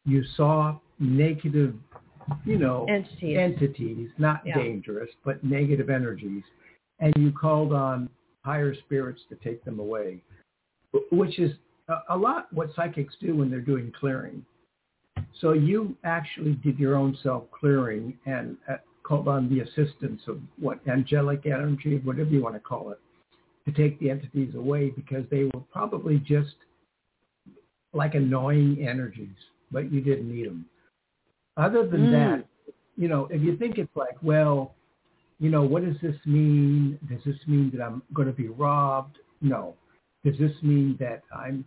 [0.05, 1.75] You saw negative,
[2.45, 3.37] you know, Entities.
[3.37, 4.55] entities, not Yeah.
[4.57, 6.43] dangerous, but negative energies,
[6.99, 8.09] and you called on
[8.43, 10.21] higher spirits to take them away,
[11.11, 11.55] which is
[12.09, 14.45] a, lot what psychics do when they're doing clearing.
[15.41, 20.79] So you actually did your own self-clearing and uh, called on the assistance of what
[20.87, 22.99] angelic energy, whatever you want to call it,
[23.65, 26.55] to take the entities away because they were probably just
[27.93, 29.35] like annoying energies,
[29.71, 30.65] but you didn't need them.
[31.57, 32.11] Other than Mm.
[32.11, 32.45] that,
[32.97, 34.75] you know, if you think it's like, well,
[35.39, 36.99] you know, what does this mean?
[37.09, 39.17] Does this mean that I'm going to be robbed?
[39.41, 39.75] No.
[40.23, 41.65] Does this mean that I'm,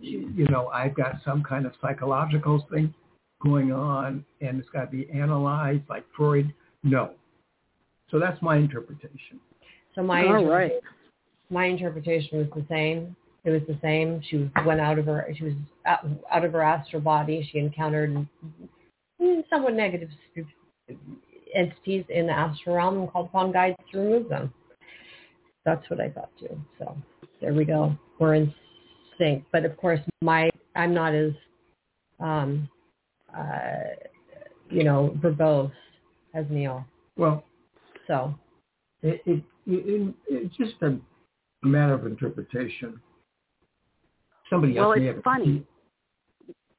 [0.00, 2.94] you know, I've got some kind of psychological thing
[3.42, 6.52] going on and it's got to be analyzed like Freud?
[6.82, 7.12] No.
[8.10, 9.40] So that's my interpretation.
[9.94, 10.72] So my All interpre- right.
[11.50, 13.16] my interpretation was the same.
[13.44, 14.20] It was the same.
[14.28, 15.26] She went out of her.
[15.36, 15.54] She was
[15.86, 17.48] out, out of her astral body.
[17.52, 18.26] She encountered
[19.50, 20.08] somewhat negative
[21.54, 24.52] entities in the astral realm and called upon guides to remove them.
[25.64, 26.60] That's what I thought too.
[26.78, 26.96] So
[27.40, 27.96] there we go.
[28.18, 28.54] We're in
[29.18, 29.44] sync.
[29.52, 31.32] But of course, my I'm not as
[32.20, 32.68] um,
[33.36, 33.94] uh,
[34.70, 35.72] you know verbose
[36.34, 36.84] as Neil.
[37.16, 37.44] Well,
[38.06, 38.34] So
[39.02, 40.98] it, it, it, it's just a
[41.66, 43.00] matter of interpretation.
[44.50, 45.64] Somebody else Well, it's if- funny.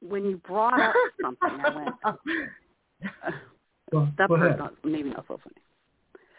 [0.00, 1.94] When you brought up something, I went,
[3.92, 5.56] Well, that go part's not, maybe not so funny.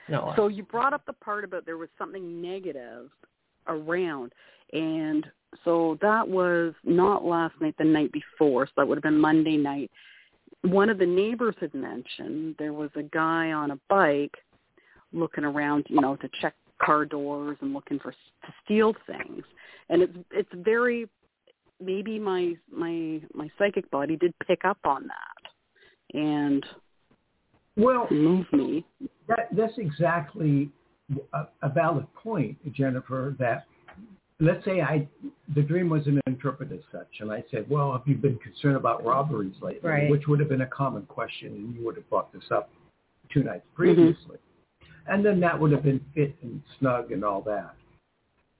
[0.07, 0.31] no.
[0.37, 3.09] So you brought up the part about there was something negative
[3.67, 4.31] around.
[4.71, 5.25] And
[5.63, 8.65] so that was not last night, the night before.
[8.67, 9.91] So that would have been Monday night.
[10.61, 14.35] One of the neighbors had mentioned there was a guy on a bike
[15.13, 19.43] looking around, you know, to check car doors and looking for to steal things.
[19.89, 21.07] And it's it's very
[21.81, 26.65] maybe my my my psychic body did pick up on that and
[27.75, 28.85] Well, move me.
[29.27, 30.71] that, that's exactly
[31.33, 33.65] a, a valid point, Jennifer, that
[34.39, 35.07] let's say I,
[35.55, 39.03] the dream wasn't interpreted as such, and I said, well, have you been concerned about
[39.05, 39.89] robberies lately?
[39.89, 40.09] Right.
[40.09, 42.69] Which would have been a common question, and you would have brought this up
[43.33, 44.37] two nights previously.
[45.07, 47.73] And then that would have been fit and snug and all that.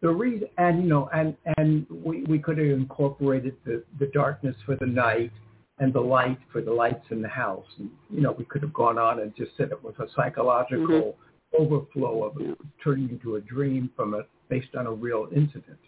[0.02, 4.56] the reason, and you know, and and we we could have incorporated the the darkness
[4.66, 5.32] for the night
[5.80, 8.74] and the light for the lights in the house, and you know, we could have
[8.74, 11.29] gone on and just said it was a psychological mm-hmm.
[11.58, 15.80] Overflow of turning into a dream from a based on a real incident,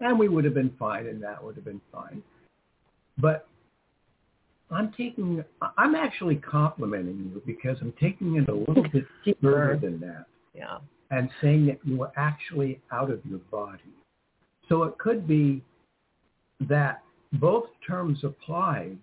[0.00, 2.22] and we would have been fine, and that would have been fine,
[3.18, 3.46] but.
[4.70, 5.42] I'm taking,
[5.78, 9.06] I'm actually complimenting you because I'm taking it a little bit
[9.42, 10.26] further than that.
[10.54, 10.76] Yeah
[11.10, 13.80] and saying that you were actually out of your body.
[14.68, 15.62] So it could be
[16.68, 17.02] that
[17.34, 18.98] both terms applied,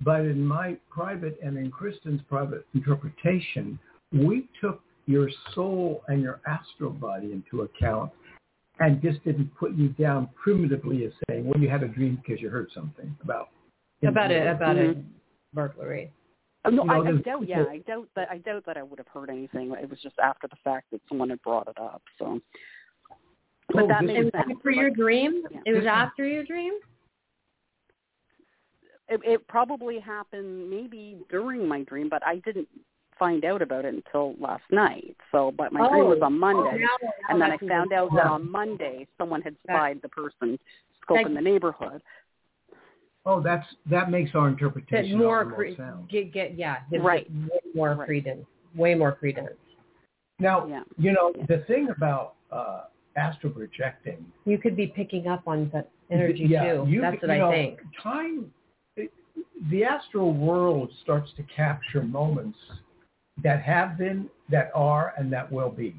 [0.00, 3.78] but in my private and in Kristin's private interpretation,
[4.12, 8.10] we took your soul and your astral body into account
[8.80, 12.42] and just didn't put you down primitively as saying, well, you had a dream because
[12.42, 13.48] you heard something about
[14.06, 15.00] about it, about mm-hmm.
[15.00, 16.12] a burglary.
[16.66, 17.48] Oh, no, I, I doubt.
[17.48, 18.28] Yeah, I doubt that.
[18.30, 19.72] I doubt that I would have heard anything.
[19.80, 22.02] It was just after the fact that someone had brought it up.
[22.18, 22.40] So,
[23.72, 24.58] but oh, that makes sense.
[24.62, 25.60] For your dream, yeah.
[25.64, 26.74] it was after your dream.
[29.08, 32.68] It, it probably happened maybe during my dream, but I didn't
[33.18, 35.16] find out about it until last night.
[35.32, 35.90] So, but my oh.
[35.90, 38.50] dream was on oh, Monday, oh, now, now and then I found out that on
[38.50, 40.58] Monday someone had spied the person
[41.08, 42.02] scoping the neighborhood.
[43.24, 45.70] Oh, that's that makes our interpretation more cre-
[46.08, 48.06] get get yeah right way more right.
[48.06, 49.50] credence way more credence.
[50.38, 50.82] Now yeah.
[50.96, 51.44] you know yeah.
[51.48, 52.82] the thing about uh,
[53.16, 54.24] astral projecting.
[54.44, 56.84] You could be picking up on that energy yeah, too.
[56.88, 57.80] You, that's what I know, think.
[58.00, 58.52] Time,
[59.70, 62.58] the astral world starts to capture moments
[63.42, 65.94] that have been, that are, and that will be.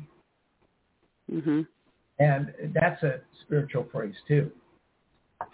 [1.31, 1.61] Mm-hmm.
[2.19, 4.51] And that's a spiritual phrase too.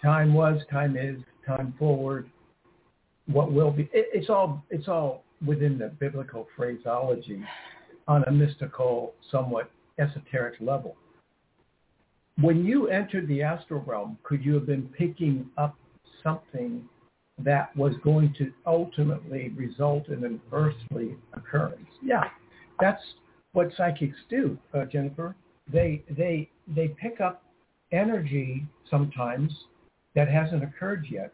[0.02, 1.16] Time was, time is,
[1.46, 2.30] time forward,
[3.26, 3.82] what will be.
[3.92, 7.42] It, it's all it's all within the biblical phraseology
[8.08, 10.96] on a mystical, somewhat esoteric level.
[12.40, 15.76] When you entered the astral realm, could you have been picking up
[16.22, 16.88] something
[17.42, 21.86] that was going to ultimately result in an earthly occurrence?
[22.02, 22.24] Yeah,
[22.80, 23.02] that's
[23.52, 25.34] what psychics do, uh, Jennifer.
[25.72, 27.42] They they they pick up
[27.92, 29.52] energy sometimes
[30.14, 31.32] that hasn't occurred yet.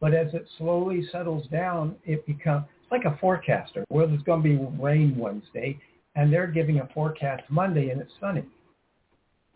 [0.00, 3.84] But as it slowly settles down, it becomes like a forecaster.
[3.88, 5.78] Well, there's going to be rain Wednesday,
[6.14, 8.44] and they're giving a forecast Monday, and it's sunny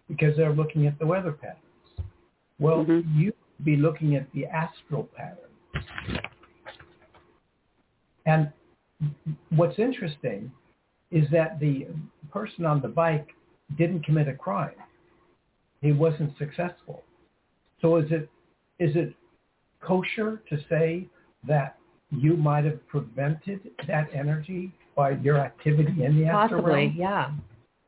[0.08, 1.58] because they're looking at the weather patterns.
[2.58, 3.20] Well, mm-hmm.
[3.20, 3.32] you
[3.64, 5.47] be looking at the astral patterns.
[8.26, 8.52] And
[9.56, 10.52] what's interesting
[11.10, 11.86] is that the
[12.30, 13.28] person on the bike
[13.76, 14.74] didn't commit a crime.
[15.80, 17.02] He wasn't successful.
[17.80, 18.28] So is it
[18.78, 19.14] is it
[19.80, 21.06] kosher to say
[21.46, 21.78] that
[22.10, 27.30] you might have prevented that energy by your activity in the astral Possibly, yeah.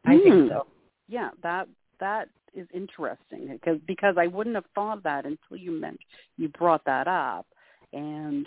[0.04, 0.48] I think hmm.
[0.48, 0.66] so.
[1.08, 5.72] Yeah, that that is interesting because because I wouldn't have thought of that until you
[5.72, 5.98] meant
[6.36, 7.46] you brought that up,
[7.92, 8.46] and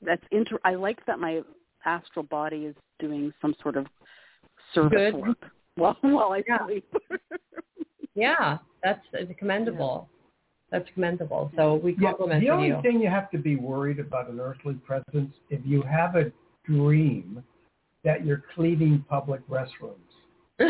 [0.00, 0.58] that's inter.
[0.64, 1.42] I like that my
[1.84, 3.86] astral body is doing some sort of
[4.74, 5.14] service Good.
[5.14, 5.38] work
[5.76, 6.66] while while I yeah.
[6.66, 6.94] sleep.
[8.14, 9.04] yeah, that's
[9.38, 10.08] commendable.
[10.08, 10.18] Yeah
[10.72, 11.52] that's commendable.
[11.54, 12.82] So we compliment yeah, the only you.
[12.82, 16.32] thing you have to be worried about an earthly presence if you have a
[16.64, 17.44] dream
[18.04, 19.98] that you're cleaning public restrooms.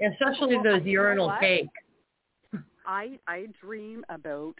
[0.00, 1.68] Especially those urinal cake.
[2.86, 4.54] I I dream about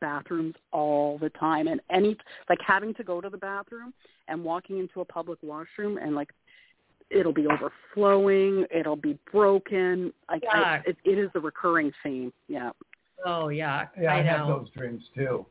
[0.00, 2.16] bathrooms all the time and any
[2.48, 3.92] like having to go to the bathroom
[4.28, 6.30] and walking into a public washroom and like
[7.10, 10.12] it'll be overflowing, it'll be broken.
[10.30, 12.32] Like I, it, it is a recurring theme.
[12.48, 12.70] Yeah.
[13.24, 13.86] Oh yeah.
[14.00, 15.46] Yeah, I, I have those dreams too.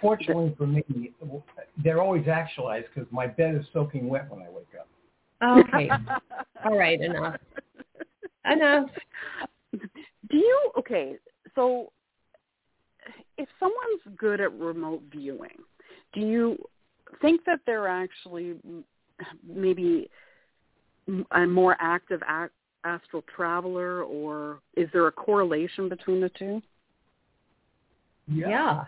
[0.00, 0.82] Fortunately for me,
[1.82, 4.88] they're always actualized because my bed is soaking wet when I wake up.
[5.42, 5.90] Okay.
[6.64, 7.00] All right.
[7.00, 7.36] Enough.
[8.50, 8.90] Enough.
[9.72, 11.16] Do you okay?
[11.54, 11.92] So,
[13.40, 15.56] if someone's good at remote viewing,
[16.12, 16.58] do you
[17.22, 18.54] think that they're actually
[19.46, 20.10] maybe
[21.32, 22.20] a more active
[22.84, 26.60] astral traveler, or is there a correlation between the two?
[28.28, 28.84] Yeah, yeah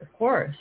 [0.00, 0.56] of course.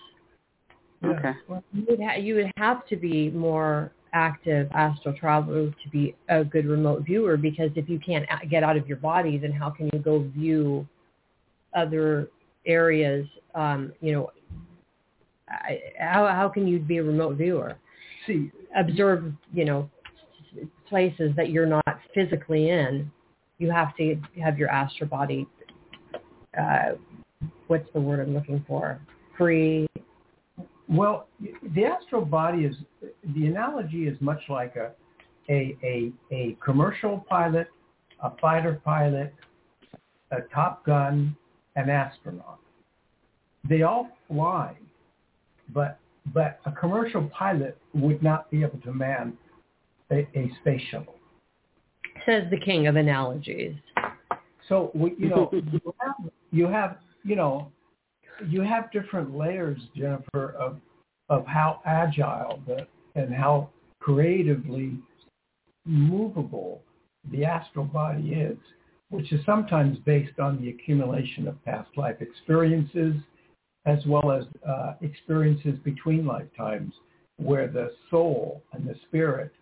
[1.02, 1.10] Yeah.
[1.10, 1.34] Okay.
[1.74, 6.46] You would, ha- you would have to be more active astral traveler to be a
[6.46, 9.90] good remote viewer because if you can't get out of your body, then how can
[9.92, 10.88] you go view
[11.76, 12.30] other
[12.66, 13.28] areas?
[13.56, 14.32] Um, you know,
[15.50, 17.76] I, how how can you be a remote viewer?
[18.26, 19.90] See, observe, you know,
[20.88, 23.12] places that you're not physically in,
[23.58, 25.48] you have to have your astral body.
[26.60, 26.94] Uh,
[27.68, 29.00] what's the word I'm looking for?
[29.38, 29.88] Free.
[30.88, 31.28] Well,
[31.76, 32.76] the astral body is
[33.36, 34.92] the analogy is much like a
[35.50, 37.68] a a, a commercial pilot
[38.24, 39.34] a fighter pilot,
[40.32, 41.36] a Top Gun,
[41.76, 42.60] an astronaut.
[43.68, 44.76] They all fly,
[45.74, 46.00] but
[46.34, 49.38] but a commercial pilot would not be able to man
[50.12, 51.16] a, a space shuttle.
[52.26, 53.76] Says the king of analogies.
[54.70, 57.72] So we, you know, you have, you have, you know,
[58.48, 60.78] you have different layers, Jennifer, of
[61.30, 63.70] of how agile the and how
[64.00, 64.98] creatively
[65.86, 66.82] movable
[67.32, 68.58] the astral body is,
[69.14, 73.14] which is sometimes based on the accumulation of past life experiences,
[73.86, 76.92] as well as uh, experiences between lifetimes,
[77.38, 79.54] where the soul and the spirit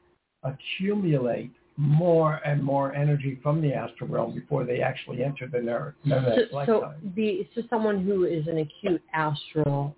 [0.44, 5.96] accumulate more and more energy from the astral realm before they actually enter the next
[6.08, 6.66] So, lifetime.
[6.68, 9.96] so the so someone who is an acute astral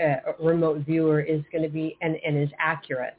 [0.00, 3.18] uh, remote viewer is going to be and, and is accurate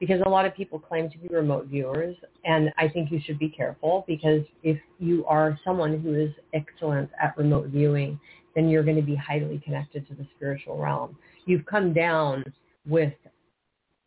[0.00, 3.38] because a lot of people claim to be remote viewers and I think you should
[3.38, 8.18] be careful because if you are someone who is excellent at remote viewing
[8.54, 11.16] then you're going to be highly connected to the spiritual realm.
[11.46, 12.44] You've come down
[12.86, 13.12] with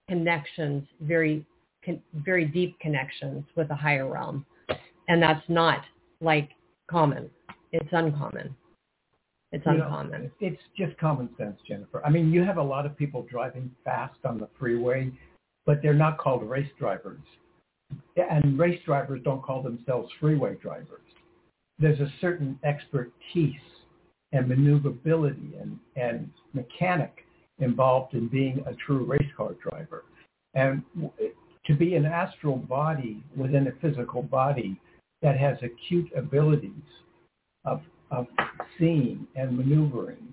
[0.10, 1.46] connections, very
[1.86, 4.46] con- very deep connections with a higher realm,
[5.08, 5.84] and that's not
[6.22, 6.50] like
[6.90, 7.30] common.
[7.72, 8.56] It's uncommon.
[9.52, 10.32] It's You know, uncommon.
[10.40, 12.04] it's just common sense, Jennifer.
[12.06, 15.12] I mean, you have a lot of people driving fast on the freeway,
[15.66, 17.22] but they're not called race drivers.
[18.18, 21.02] And race drivers don't call themselves freeway drivers.
[21.80, 23.56] There's a certain expertise
[24.32, 27.26] and maneuverability and, and mechanic
[27.60, 30.06] involved in being a true race car driver.
[30.56, 30.84] And
[31.66, 34.80] to be an astral body within a physical body
[35.22, 36.72] that has acute abilities
[37.66, 38.28] of, of
[38.78, 40.28] seeing and maneuvering,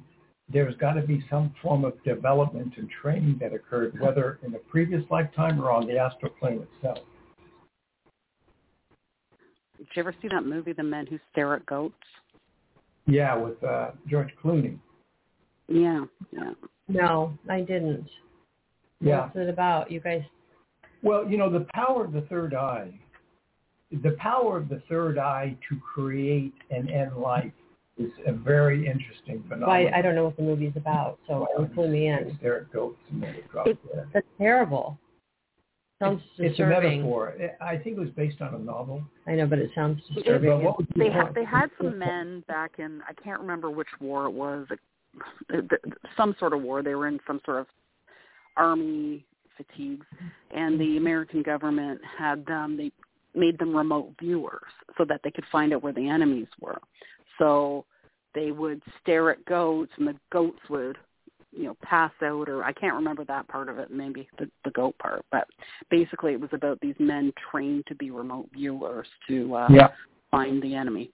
[0.52, 4.58] there's got to be some form of development and training that occurred, whether in a
[4.58, 6.98] previous lifetime or on the astral plane itself.
[9.78, 11.94] Did you ever see that movie, The Men Who Stare at Goats?
[13.06, 14.78] Yeah, with uh, George Clooney.
[15.68, 16.52] Yeah, yeah.
[16.88, 18.08] No, I didn't.
[19.00, 19.22] Yeah.
[19.22, 19.90] What's it about?
[19.90, 20.22] You guys
[21.02, 22.92] Well, you know, the power of the third eye,
[23.90, 27.52] the power of the third eye to create and end life
[28.00, 29.94] is a very interesting well, phenomenon.
[29.94, 32.38] I, I don't know what the movie's about, so don't clue me in.
[32.42, 32.94] There it goes.
[33.10, 34.08] And then it drops It- there.
[34.12, 34.98] That's terrible.
[36.02, 37.00] Sounds It's a disturbing.
[37.02, 37.34] metaphor.
[37.60, 39.02] I think it was based on a novel.
[39.26, 40.62] I know, but it sounds disturbing.
[40.64, 41.26] what was the They point?
[41.26, 44.66] had they had some men back in I can't remember which war it was,
[46.16, 46.82] some sort of war.
[46.82, 47.66] They were in some sort of
[48.56, 49.26] army
[49.58, 50.06] fatigues,
[50.54, 52.78] and the American government had them.
[52.78, 52.92] They
[53.38, 56.80] made them remote viewers so that they could find out where the enemies were.
[57.38, 57.84] So
[58.34, 60.96] they would stare at goats, and the goats would
[61.52, 64.70] you know pass out or I can't remember that part of it maybe the the
[64.70, 65.48] goat part but
[65.90, 69.88] basically it was about these men trained to be remote viewers to uh Yeah.
[70.30, 71.10] find the enemy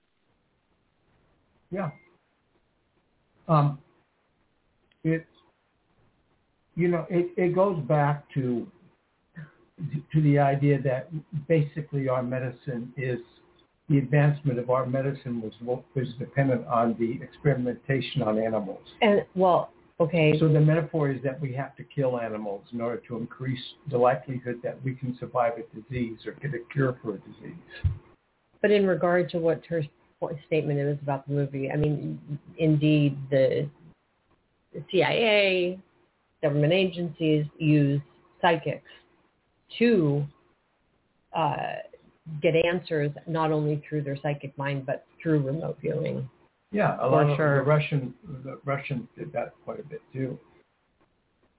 [1.70, 1.90] Yeah.
[3.48, 3.78] Um,
[5.04, 5.24] it's,
[6.74, 8.66] you know, it, it goes back to
[10.12, 11.10] to the idea that
[11.48, 13.20] basically our medicine is
[13.88, 15.52] the advancement of our medicine was
[15.94, 18.82] was dependent on the experimentation on animals.
[19.00, 19.70] And well,
[20.00, 23.62] okay, So the metaphor is that we have to kill animals in order to increase
[23.90, 27.92] the likelihood that we can survive a disease or get a cure for a disease.
[28.60, 29.82] but in regard to what her
[30.46, 32.18] statement is about the movie, I mean,
[32.58, 33.68] indeed, the,
[34.74, 35.78] the CIA,
[36.42, 38.00] government agencies use
[38.40, 38.88] psychics
[39.78, 40.24] to
[41.34, 41.76] uh,
[42.42, 46.28] get answers not only through their psychic mind but through remote viewing.
[46.72, 48.14] Yeah, a For lot of the Russian
[48.44, 50.38] the Russians did that quite a bit too.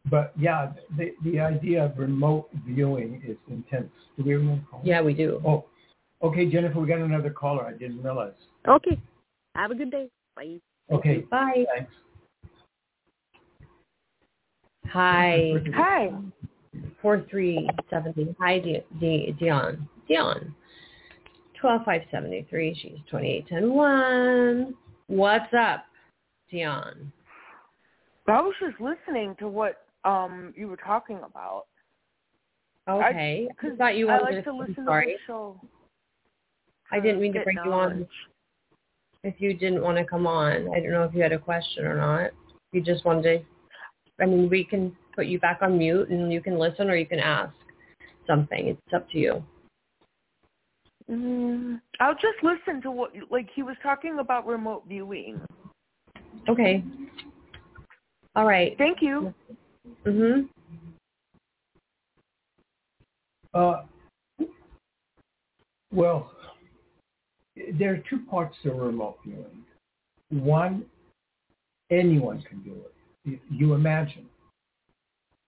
[0.10, 3.92] But yeah, the the idea of remote viewing is intense.
[4.18, 4.84] Do we have another caller?
[4.86, 5.42] Yeah, we do.
[5.46, 5.66] Oh,
[6.22, 7.66] okay, Jennifer, we got another caller.
[7.66, 8.34] I didn't realize.
[8.68, 9.00] okay
[9.56, 10.60] have a good day bye
[10.90, 11.66] Okay, Bye.
[11.76, 11.92] thanks.
[14.88, 15.52] Hi.
[15.74, 16.12] Hi.
[17.02, 18.34] Four three seventy.
[18.40, 19.90] Hi, D- D- Dion.
[20.08, 20.56] Dion.
[21.60, 22.78] Twelve five seventy three.
[22.80, 24.76] She's twenty eight ten one.
[25.08, 25.86] What's up,
[26.52, 27.12] Dion?
[28.28, 31.66] I was just listening to what um you were talking about.
[32.90, 33.48] Okay.
[33.50, 35.06] I, Because thought you I wanted like to listen sorry.
[35.08, 35.62] to the show.
[36.92, 38.08] I didn't mean to bring you on
[39.24, 40.70] if you didn't want to come on.
[40.74, 42.32] I don't know if you had a question or not.
[42.72, 46.42] You just wanted to, I mean, we can put you back on mute and you
[46.42, 47.54] can listen or you can ask
[48.26, 48.68] something.
[48.68, 49.44] It's up to you.
[51.10, 55.40] Mm, I'll just listen to what like he was talking about remote viewing.
[56.50, 56.84] Okay.
[58.36, 58.76] All right.
[58.78, 59.34] Thank you.
[60.06, 60.50] Mhm.
[63.54, 63.84] Uh,
[65.94, 66.32] well,
[67.80, 69.64] there are two parts to remote viewing.
[70.30, 70.86] One,
[71.90, 72.94] anyone can do it.
[73.24, 74.26] You, you imagine.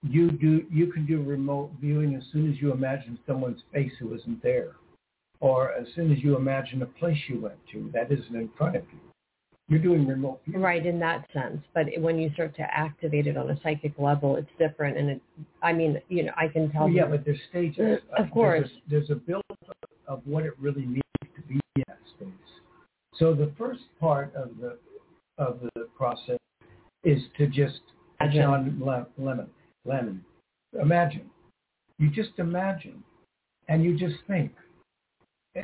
[0.02, 0.66] You do.
[0.72, 4.72] You can do remote viewing as soon as you imagine someone's face who isn't there,
[5.42, 8.76] or as soon as you imagine a place you went to that isn't in front
[8.76, 9.00] of you.
[9.70, 10.62] You're doing remote viewing.
[10.62, 11.62] Right, in that sense.
[11.76, 14.98] But when you start to activate it on a psychic level, it's different.
[14.98, 15.22] And it,
[15.62, 16.86] I mean, you know, I can tell.
[16.86, 18.00] Well, yeah, but there's stages.
[18.18, 18.68] Of Uh, course.
[18.88, 19.44] There's a, there's a build
[20.08, 21.04] of what it really means
[21.36, 22.32] to be in that space.
[23.18, 24.80] So the first part of the
[25.38, 26.40] of the process
[27.04, 27.80] is to just
[28.20, 28.42] Imagine.
[28.42, 29.50] John Le- Lennon
[29.86, 30.26] Lennon.
[30.82, 31.30] Imagine.
[32.00, 33.04] You just imagine,
[33.68, 34.52] and you just think.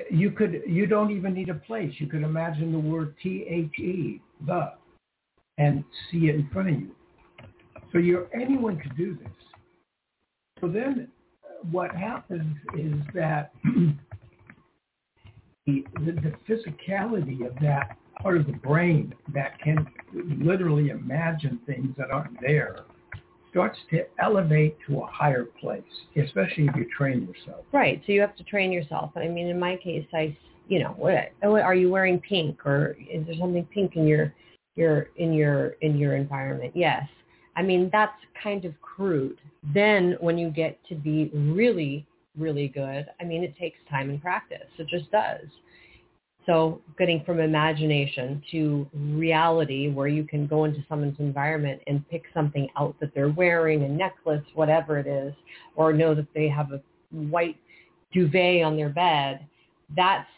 [0.09, 0.63] You could.
[0.65, 1.93] You don't even need a place.
[1.97, 4.73] You could imagine the word T H E the,
[5.57, 6.91] and see it in front of you.
[7.91, 9.31] So you're anyone could do this.
[10.61, 11.07] So then
[11.71, 13.51] what happens is that
[15.65, 21.93] the, the, the physicality of that part of the brain that can literally imagine things
[21.97, 22.85] that aren't there
[23.55, 25.81] starts to elevate to a higher place,
[26.21, 27.63] especially if you train yourself.
[27.71, 28.01] Right.
[28.05, 29.11] So you have to train yourself.
[29.15, 30.35] I mean, in my case, I,
[30.67, 34.33] you know, what what- are you wearing pink or is there something pink in your
[34.75, 36.73] your in your in your environment?
[36.75, 37.07] Yes.
[37.55, 39.39] I mean, that's kind of crude.
[39.73, 42.05] Then when you get to be really
[42.37, 44.67] really good, I mean, it takes time and practice.
[44.77, 45.47] It just does.
[46.45, 52.23] So getting from imagination to reality where you can go into someone's environment and pick
[52.33, 55.33] something out that they're wearing, a necklace, whatever it is,
[55.75, 56.81] or know that they have a
[57.11, 57.57] white
[58.13, 59.45] duvet on their bed,
[59.95, 60.29] that's,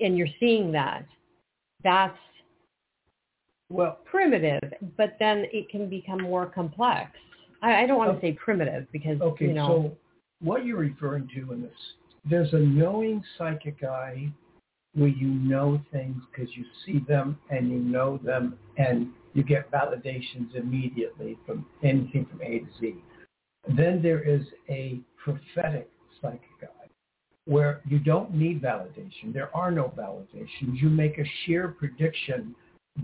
[0.00, 1.06] and you're seeing that,
[1.84, 2.18] that's
[3.68, 4.60] Well, primitive,
[4.96, 7.10] but then it can become more complex.
[7.62, 8.20] I, I don't want to oh.
[8.20, 9.96] say primitive because, okay, you know, so
[10.40, 11.70] what you're referring to in this,
[12.28, 14.28] there's a knowing psychic eye
[14.94, 19.70] where you know things because you see them and you know them and you get
[19.70, 22.94] validations immediately from anything from A to Z.
[23.76, 26.88] Then there is a prophetic psychic eye
[27.44, 29.32] where you don't need validation.
[29.32, 30.80] There are no validations.
[30.80, 32.54] You make a sheer prediction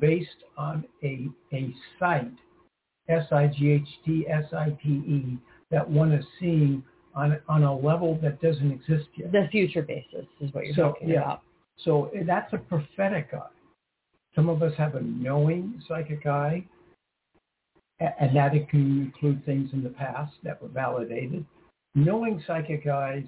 [0.00, 2.32] based on a, a sight,
[3.08, 5.38] S-I-G-H-T, S-I-T-E,
[5.70, 6.82] that one is seeing
[7.14, 9.32] on, on a level that doesn't exist yet.
[9.32, 11.22] the future basis is what you're So, talking yeah.
[11.22, 11.42] about.
[11.78, 13.46] So that's a prophetic eye.
[14.34, 16.64] Some of us have a knowing psychic eye,
[18.00, 21.44] and that it can include things in the past that were validated.
[21.94, 23.26] Knowing psychic eyes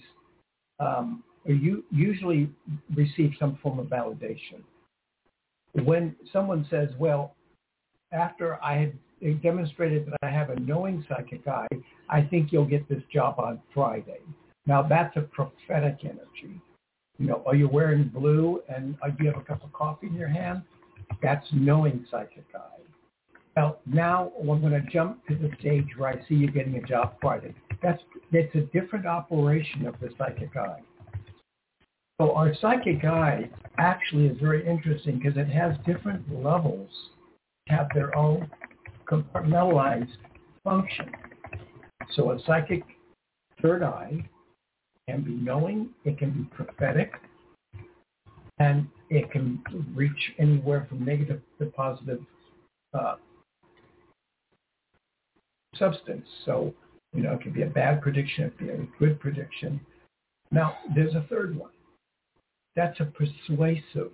[0.81, 2.51] um, you usually
[2.95, 4.63] receive some form of validation.
[5.85, 7.35] When someone says, well,
[8.13, 8.93] after I had
[9.33, 11.67] demonstrated that I have a knowing psychic eye,
[12.11, 14.21] I think you'll get this job on Friday.
[14.67, 16.61] Now that's a prophetic energy.
[17.19, 20.09] You know, are you wearing blue and uh, do you have a cup of coffee
[20.09, 20.63] in your hand?
[21.23, 22.75] That's knowing psychic eye.
[23.57, 26.83] Now, now I'm going to jump to the stage where I see you getting a
[26.83, 27.55] job Friday.
[27.83, 28.03] That's
[28.33, 30.81] it's a different operation of the psychic eye.
[32.21, 33.49] So our psychic eye
[33.79, 36.91] actually is very interesting because it has different levels,
[37.69, 38.51] have their own
[39.09, 40.17] compartmentalized
[40.63, 41.11] function.
[42.13, 42.83] So a psychic
[43.61, 44.29] third eye
[45.09, 47.13] can be knowing, it can be prophetic,
[48.59, 49.63] and it can
[49.95, 52.21] reach anywhere from negative to positive
[52.95, 53.17] uh,
[55.77, 56.27] substance.
[56.45, 56.73] So,
[57.13, 59.81] you know, it can be a bad prediction, it can be a good prediction.
[60.51, 61.71] Now, there's a third one.
[62.77, 64.13] That's a persuasive,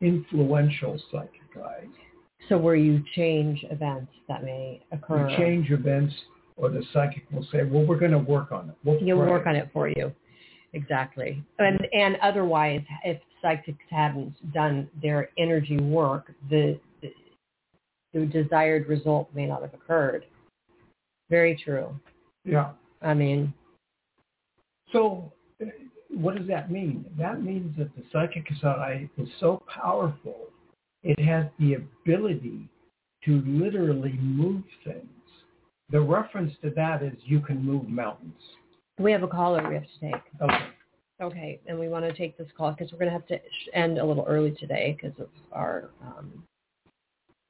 [0.00, 1.86] influential psychic eye.
[2.48, 5.28] So where you change events that may occur.
[5.28, 6.14] You change events,
[6.56, 8.76] or the psychic will say, well, we're going to work on it.
[8.84, 10.12] We'll pray." work on it for you.
[10.72, 11.42] Exactly.
[11.58, 17.10] And and otherwise, if psychics hadn't done their energy work, the, the
[18.12, 20.24] the desired result may not have occurred.
[21.30, 21.98] Very true.
[22.44, 22.70] Yeah.
[23.02, 23.52] I mean,
[24.92, 25.32] So
[25.62, 25.66] uh,
[26.10, 27.04] what does that mean?
[27.18, 30.48] That means that the psychic eye is so powerful,
[31.02, 32.68] it has the ability
[33.24, 35.06] to literally move things.
[35.90, 38.40] The reference to that is you can move mountains.
[38.98, 40.22] we have a caller we have to take.
[40.42, 40.66] Okay.
[41.20, 43.38] Okay, and we want to take this call because we're going to have to
[43.74, 46.44] end a little early today because of our um,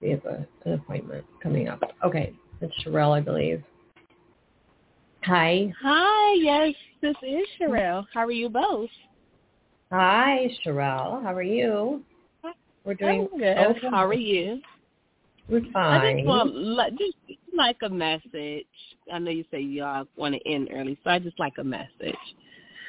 [0.01, 1.83] we have a, an appointment coming up.
[2.03, 2.33] Okay,
[2.63, 3.63] it's Sherelle, I believe.
[5.25, 5.71] Hi.
[5.83, 8.07] Hi, yes, this is Sherelle.
[8.15, 8.89] How are you both?
[9.93, 11.23] Hi, Sherelle.
[11.23, 12.03] How are you?
[12.89, 13.59] We're doing I'm good.
[13.59, 13.87] okay.
[13.91, 14.63] How are you?
[15.51, 16.01] We're fine.
[16.01, 17.17] I just want like just
[17.55, 18.65] like a message.
[19.13, 22.17] I know you say y'all want to end early, so I just like a message.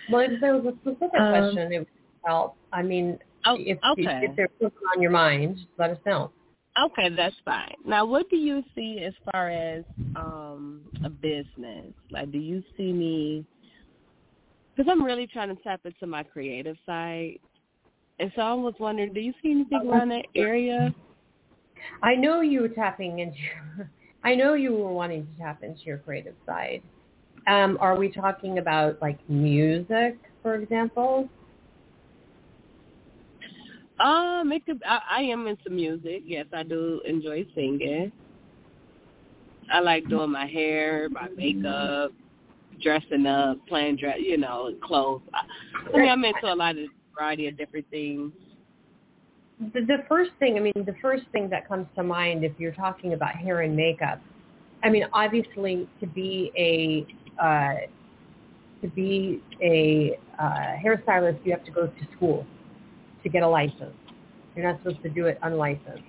[0.09, 1.87] well, if there was a specific Um, question, it, would
[2.25, 2.55] help.
[2.71, 4.21] I mean, Oh, if, okay.
[4.23, 6.31] if there's something on your mind, let us know.
[6.81, 7.75] Okay, that's fine.
[7.85, 9.83] Now, what do you see as far as
[10.15, 11.93] um a business?
[12.09, 13.45] Like, do you see me?
[14.77, 17.39] Because I'm really trying to tap into my creative side,
[18.19, 20.93] and so I was wondering, do you see anything around that area?
[22.03, 23.37] I know you were tapping into.
[24.23, 26.81] I know you were wanting to tap into your creative side.
[27.47, 31.29] Um, are we talking about like music, for example?
[33.99, 34.81] Um, it could.
[34.85, 36.23] I, I am into music.
[36.25, 38.11] Yes, I do enjoy singing.
[39.71, 42.11] I like doing my hair, my makeup,
[42.81, 45.21] dressing up, playing dress, you know, clothes.
[45.33, 45.41] I,
[45.93, 46.85] I mean, I'm into a lot of
[47.19, 48.31] variety of different things.
[49.73, 52.71] The, the first thing, I mean, the first thing that comes to mind if you're
[52.71, 54.21] talking about hair and makeup,
[54.83, 57.75] I mean, obviously to be a uh,
[58.81, 62.45] to be a uh, hairstylist, you have to go to school
[63.23, 63.93] to get a license.
[64.55, 66.03] You're not supposed to do it unlicensed.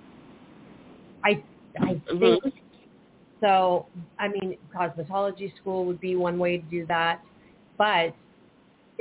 [1.25, 1.43] I
[1.79, 2.53] I think Mhm.
[3.41, 3.87] so.
[4.17, 7.21] I mean, cosmetology school would be one way to do that,
[7.77, 8.15] but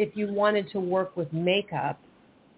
[0.00, 2.00] if you wanted to work with makeup,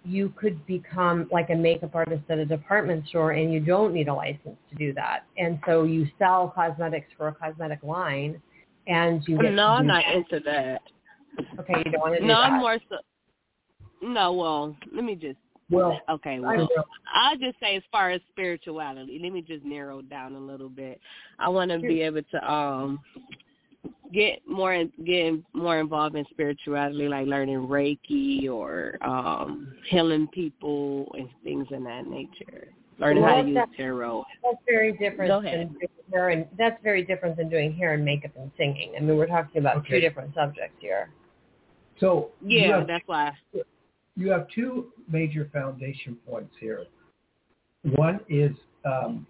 [0.05, 4.09] you could become like a makeup artist at a department store and you don't need
[4.09, 5.25] a license to do that.
[5.37, 8.41] And so you sell cosmetics for a cosmetic line
[8.87, 10.17] and you get No, I'm not that.
[10.17, 10.83] into that.
[11.59, 12.53] Okay, you don't want to do No, that.
[12.53, 12.97] I'm more so.
[14.03, 15.39] No, well, let me just.
[15.71, 16.69] Well, Okay, well.
[17.15, 21.01] I'll just say as far as spirituality, let me just narrow down a little bit.
[21.39, 23.01] I want to be able to um
[24.13, 31.11] get more in, get more involved in spirituality, like learning Reiki or um healing people
[31.17, 32.69] and things in that nature.
[32.99, 34.25] Learning how to use tarot.
[34.43, 35.69] That's very different Go than ahead.
[35.71, 38.93] doing hair and that's very different than doing hair and makeup and singing.
[38.97, 39.95] I mean, we're talking about Okay.
[39.95, 41.11] two different subjects here.
[41.99, 43.33] So Yeah, have, that's why.
[44.17, 46.85] you have two major foundation points here.
[47.83, 48.53] One is
[48.85, 49.27] um,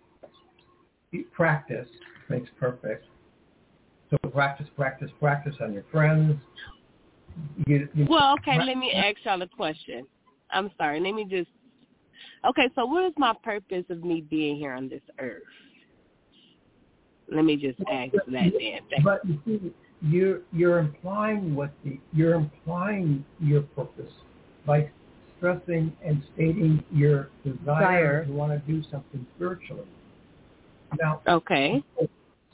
[1.32, 1.88] practice
[2.28, 3.06] makes perfect.
[4.12, 6.38] So practice, practice, practice on your friends.
[7.66, 10.06] You, you, Well, okay, let me ask y'all a question.
[10.50, 11.00] I'm sorry.
[11.00, 11.48] Let me just.
[12.46, 15.42] Okay, so what is my purpose of me being here on this earth?
[17.32, 18.52] Let me just ask that then.
[18.90, 24.12] Thank- But you see, you're you're implying what the you're implying your purpose
[24.66, 24.90] by
[25.38, 28.24] stressing and stating your desire Desire.
[28.26, 29.86] to want to do something spiritually.
[31.00, 31.82] Now, Okay.
[31.98, 32.06] so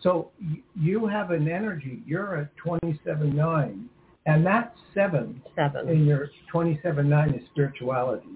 [0.05, 2.03] y- you have an energy.
[2.07, 3.89] You're at twenty-seven nine,
[4.27, 5.89] and that seven Seven.
[5.89, 8.29] in your twenty-seven nine is spirituality.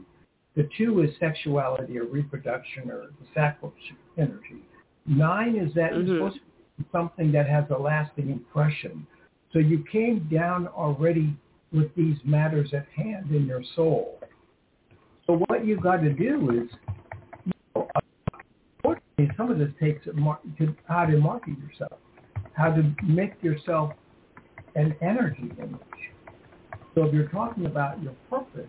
[0.55, 3.73] The two is sexuality or reproduction or the sacral
[4.19, 4.63] energy.
[5.07, 6.07] Nine is that Mhm.
[6.09, 6.43] supposed to
[6.79, 9.07] be something that has a lasting impression.
[9.53, 11.35] So you came down already
[11.73, 14.19] with these matters at hand in your soul.
[15.27, 16.71] So what you've got to do is,
[19.23, 21.99] unfortunately, some of this takes mar- to how to market yourself,
[22.55, 23.93] how to make yourself
[24.75, 25.81] an energy image.
[26.95, 28.69] So if you're talking about your purpose,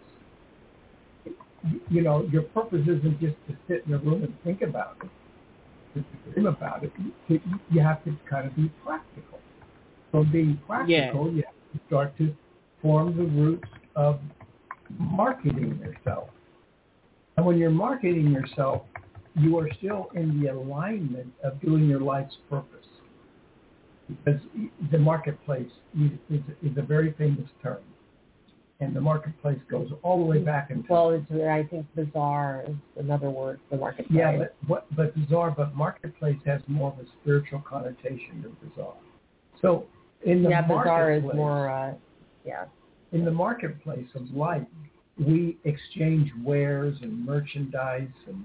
[1.89, 5.09] you know, your purpose isn't just to sit in a room and think about it,
[5.95, 6.91] just to dream about it.
[7.27, 7.39] You,
[7.71, 9.39] you have to kind of be practical.
[10.11, 12.33] So being practical, you have to start to
[12.81, 14.19] form the roots of
[14.97, 16.29] marketing yourself.
[17.37, 18.83] And when you're marketing yourself,
[19.35, 22.85] you are still in the alignment of doing your life's purpose.
[24.07, 24.41] Because
[24.91, 27.79] the marketplace is, is, is a very famous term.
[28.79, 32.75] And the marketplace goes all the way back into Well, it's, I think bazaar is
[32.97, 34.17] another word for marketplace.
[34.17, 38.93] yeah, but what but bazaar, but marketplace has more of a spiritual connotation than bazaar.
[39.61, 39.85] So
[40.25, 41.93] in the yeah, bazaar is more, uh,
[42.45, 42.65] yeah.
[43.13, 44.67] in the marketplace of life,
[45.17, 48.43] we exchange wares and merchandise and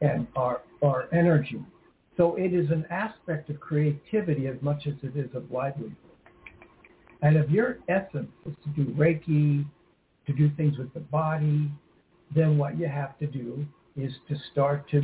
[0.00, 1.60] and our our energy.
[2.16, 5.96] So it is an aspect of creativity as much as it is of livelihood.
[7.22, 9.64] And if your essence is to do Reiki,
[10.26, 11.70] to do things with the body,
[12.34, 13.66] then what you have to do
[13.96, 15.02] is to start to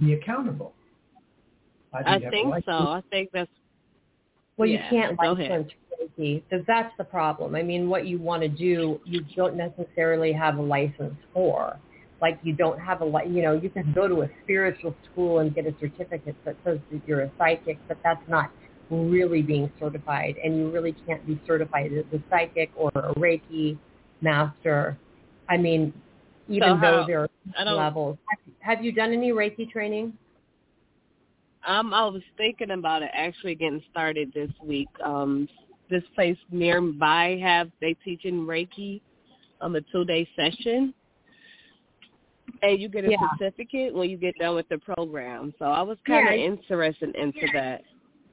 [0.00, 0.72] be accountable.
[1.94, 2.72] Either I you have a think so.
[2.72, 3.50] I think that's
[4.56, 5.50] Well, Yeah, you can't go ahead.
[5.50, 5.72] license
[6.18, 6.42] Reiki.
[6.50, 7.54] So that's the problem.
[7.54, 11.78] I mean, what you want to do, you don't necessarily have a license for.
[12.20, 15.38] Like you don't have a, li- you know, you can go to a spiritual school
[15.40, 18.50] and get a certificate that says that you're a psychic, but that's not
[18.90, 20.36] really being certified.
[20.42, 23.78] And you really can't be certified as a psychic or a Reiki
[24.20, 24.98] master.
[25.48, 25.92] I mean,
[26.48, 28.18] even So though there are levels.
[28.30, 30.12] Have, have you done any Reiki training?
[31.66, 34.88] Um, I was thinking about it actually getting started this week.
[35.04, 35.48] Um,
[35.90, 39.00] this place nearby have they teaching Reiki,
[39.60, 40.94] on the two day session,
[42.62, 43.18] and you get a Yeah.
[43.18, 45.54] certificate when you get done with the program.
[45.58, 46.44] So I was kind of Yeah.
[46.44, 47.84] interested into that.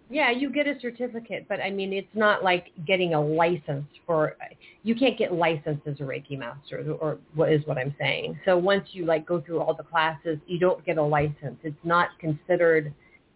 [0.07, 4.37] Yeah, you get a certificate, but I mean, it's not like getting a license for.
[4.83, 8.39] You can't get licensed as a Reiki master, or what is what I'm saying.
[8.45, 11.57] So once you like go through all the classes, you don't get a license.
[11.63, 12.93] It's not considered,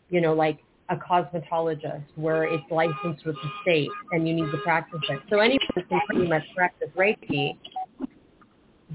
[0.10, 0.60] you know, like
[0.90, 5.20] a cosmetologist where it's licensed with the state and you need to practice it.
[5.30, 7.58] So anyone can pretty much practice Reiki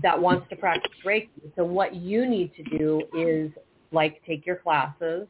[0.05, 1.29] that wants to practice Reiki.
[1.57, 3.51] So what you need to do is
[3.91, 5.27] like take your classes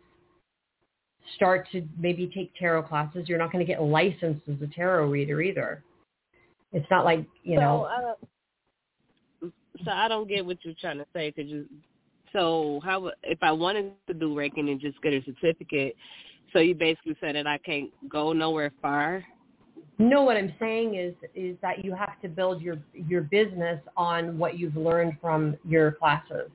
[1.36, 3.28] start to maybe take tarot classes.
[3.28, 5.82] You're not going to get licensed as a tarot reader either.
[6.72, 7.88] It's not like you know.
[9.40, 9.48] So, uh,
[9.84, 11.32] so I don't get what you're trying to say.
[11.32, 11.66] Cause you,
[12.32, 15.96] so how if I wanted to do Reiki and just get a certificate?
[16.52, 19.24] So you basically said that I can't go nowhere far.
[19.98, 24.36] No, what I'm saying is is that you have to build your your business on
[24.38, 26.50] what you've learned from your classes,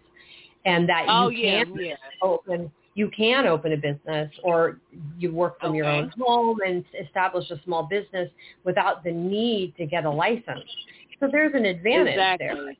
[0.65, 1.95] and that you Oh yeah, can yeah.
[2.21, 4.79] open you can open a business or
[5.17, 8.29] you work from your own home and establish a small business
[8.65, 10.65] without the need to get a license.
[11.21, 12.47] So there's an advantage exactly.
[12.47, 12.73] there.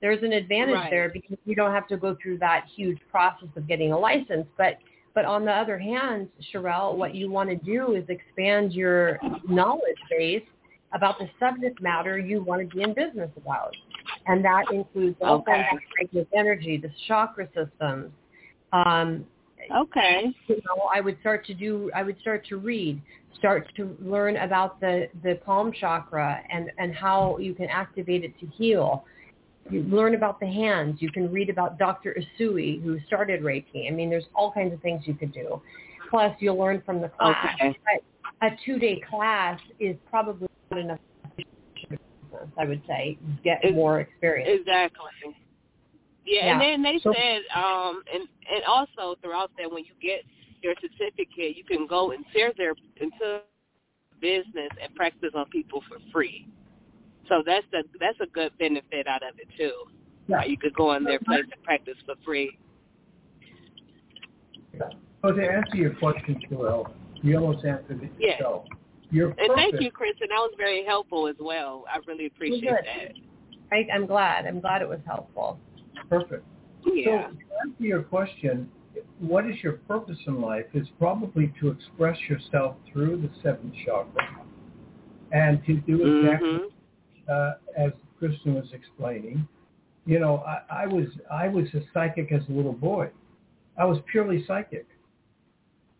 [0.00, 0.90] there's an advantage Right.
[0.90, 4.46] there because you don't have to go through that huge process of getting a license.
[4.56, 4.78] But
[5.16, 9.96] but on the other hand, Sherelle, what you want to do is expand your knowledge
[10.10, 10.44] base
[10.92, 13.74] about the subject matter you want to be in business about.
[14.26, 15.64] And that includes all Okay.
[15.70, 18.12] kinds of energy, the chakra systems.
[18.72, 19.26] Um,
[19.74, 20.34] Okay.
[20.48, 23.00] you know, I would start to do, I would start to read,
[23.38, 28.38] start to learn about the, the palm chakra and, and how you can activate it
[28.40, 29.06] to heal.
[29.70, 31.02] You learn about the hands.
[31.02, 32.16] You can read about Dr.
[32.40, 33.88] Usui, who started Reiki.
[33.88, 35.60] I mean, there's all kinds of things you could do.
[36.08, 37.54] Plus, you'll learn from the class.
[37.60, 37.76] Okay.
[38.40, 40.98] But a two-day class is probably not enough,
[42.56, 44.48] I would say, get It's- more experience.
[44.60, 45.10] Exactly.
[46.24, 46.52] Yeah, Yeah.
[46.52, 50.24] and then they So- said, um, and and also throughout that, when you get
[50.62, 53.42] your certificate, you can go and share their into
[54.20, 56.46] business and practice on people for free.
[57.28, 59.72] So that's the that's a good benefit out of it too.
[60.28, 60.44] Yeah.
[60.44, 62.58] You could go in their place and practice for free.
[65.22, 68.38] So to answer your question, Joel, you almost answered it Yes.
[68.38, 68.66] yourself.
[69.10, 70.28] Your And thank purpose- you, Kristin.
[70.28, 71.84] That was very helpful as well.
[71.92, 73.12] I really appreciate that.
[73.72, 74.46] I, I'm glad.
[74.46, 75.58] I'm glad it was helpful.
[76.08, 76.44] Perfect.
[76.84, 77.28] Yeah.
[77.28, 78.70] So to answer your question,
[79.18, 84.44] what is your purpose in life is probably to express yourself through the seventh chakra
[85.32, 86.70] and to do exactly Mhm.
[87.30, 89.46] Uh, as Kristin was explaining.
[90.04, 93.10] You know, I, I was I was a psychic as a little boy.
[93.78, 94.86] I was purely psychic,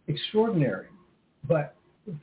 [0.09, 0.87] extraordinary.
[1.49, 1.75] But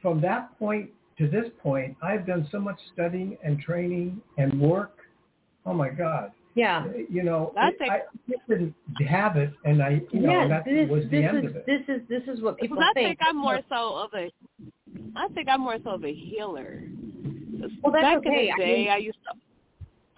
[0.02, 4.98] from that point to this point, I've done so much studying and training and work.
[5.66, 6.32] Oh my God!
[6.56, 6.86] Yeah.
[7.10, 8.00] You know, I I, think- I
[8.30, 8.74] just didn't
[9.08, 11.56] have it, and I, you know, yeah, that this, was the this end is of
[11.58, 11.66] it.
[11.66, 13.20] this is this is what people Because I think.
[13.20, 14.32] think I'm more so of a,
[15.16, 16.84] I think I'm more so of a healer.
[17.82, 18.48] Well, that's Back okay.
[18.48, 19.38] in I the day, mean- I, used to.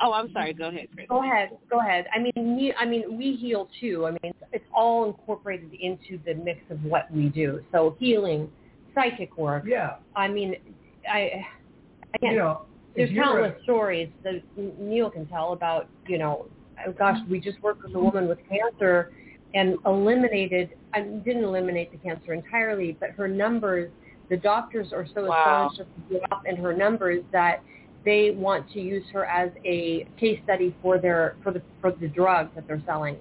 [0.02, 0.54] Oh, I'm sorry.
[0.54, 1.08] Go ahead, Chris.
[1.08, 2.06] Go ahead, go ahead.
[2.14, 4.06] I mean, me, I mean, we heal too.
[4.06, 7.64] I mean, it's all incorporated into the mix of what we do.
[7.72, 8.50] So healing,
[8.94, 9.64] psychic work.
[9.66, 10.56] Yeah, I mean,
[11.10, 11.46] I
[12.16, 12.64] again, you know,
[12.96, 14.42] there's if you're a- countless stories that
[14.80, 15.88] Neil can tell about.
[16.08, 16.46] You know,
[16.86, 19.14] oh gosh, we just worked with a woman with cancer
[19.54, 20.72] and eliminated.
[20.94, 23.92] I didn't eliminate the cancer entirely, but her numbers.
[24.30, 25.70] The doctors are so Wow.
[25.70, 27.62] astonished at the drop in her numbers that
[28.04, 32.08] they want to use her as a case study for their for the for the
[32.08, 33.18] drug that they're selling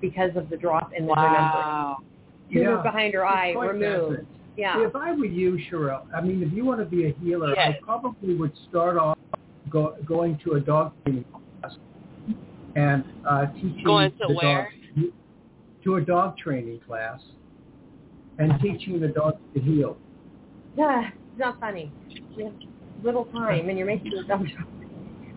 [0.00, 1.64] because of the drop in her numbers.
[1.64, 1.96] Wow.
[2.52, 2.82] Tumor Yeah.
[2.82, 3.92] behind her It's eye quite removed.
[4.16, 4.26] fascinating.
[4.56, 4.86] Yeah.
[4.86, 7.76] If I were you, Cheryl, I mean, if you want to be a healer, Yes.
[7.80, 9.16] I probably would start off
[9.70, 11.24] go, going to a dog training
[11.60, 11.76] class
[12.74, 14.72] and uh, teaching Going to the where?
[14.96, 15.12] dogs
[15.84, 17.20] to a dog training class
[18.38, 19.96] and teaching the dogs to heal.
[21.38, 21.92] It's not funny.
[22.36, 22.54] You have
[23.02, 24.66] little time and you're making a dumb joke.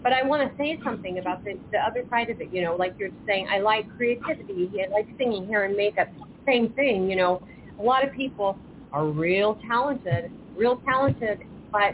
[0.03, 2.75] But I want to say something about the, the other side of it, you know,
[2.75, 6.07] like you're saying, I like creativity, I like singing, hair and makeup,
[6.45, 7.43] same thing, you know.
[7.79, 8.57] A lot of people
[8.91, 11.39] are real talented, real talented,
[11.71, 11.93] but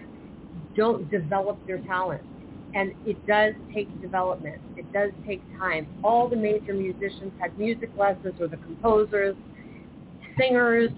[0.75, 2.21] don't develop their talent.
[2.75, 4.61] And it does take development.
[4.77, 5.87] It does take time.
[6.03, 9.35] All the major musicians have music lessons or the composers,
[10.37, 10.91] singers,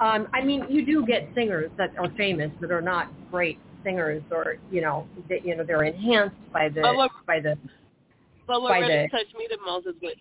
[0.00, 4.22] um, I mean, you do get singers that are famous that are not great singers,
[4.30, 7.58] or you know, that you know they're enhanced by the But what- by the.
[8.46, 10.14] But what really the- touched me the most is what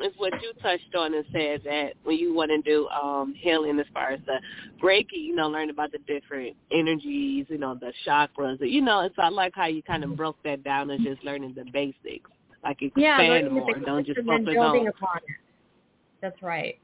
[0.00, 3.78] is what you touched on and said that when you want to do um healing
[3.78, 4.40] as far as the
[4.82, 8.58] Reiki, you know, learn about the different energies, you know, the chakras.
[8.60, 11.54] You know, so I like how you kind of broke that down as just learning
[11.54, 12.30] the basics.
[12.62, 13.74] Like expand yeah, more.
[13.78, 15.24] Don't just focus on upon it.
[16.20, 16.78] That's right.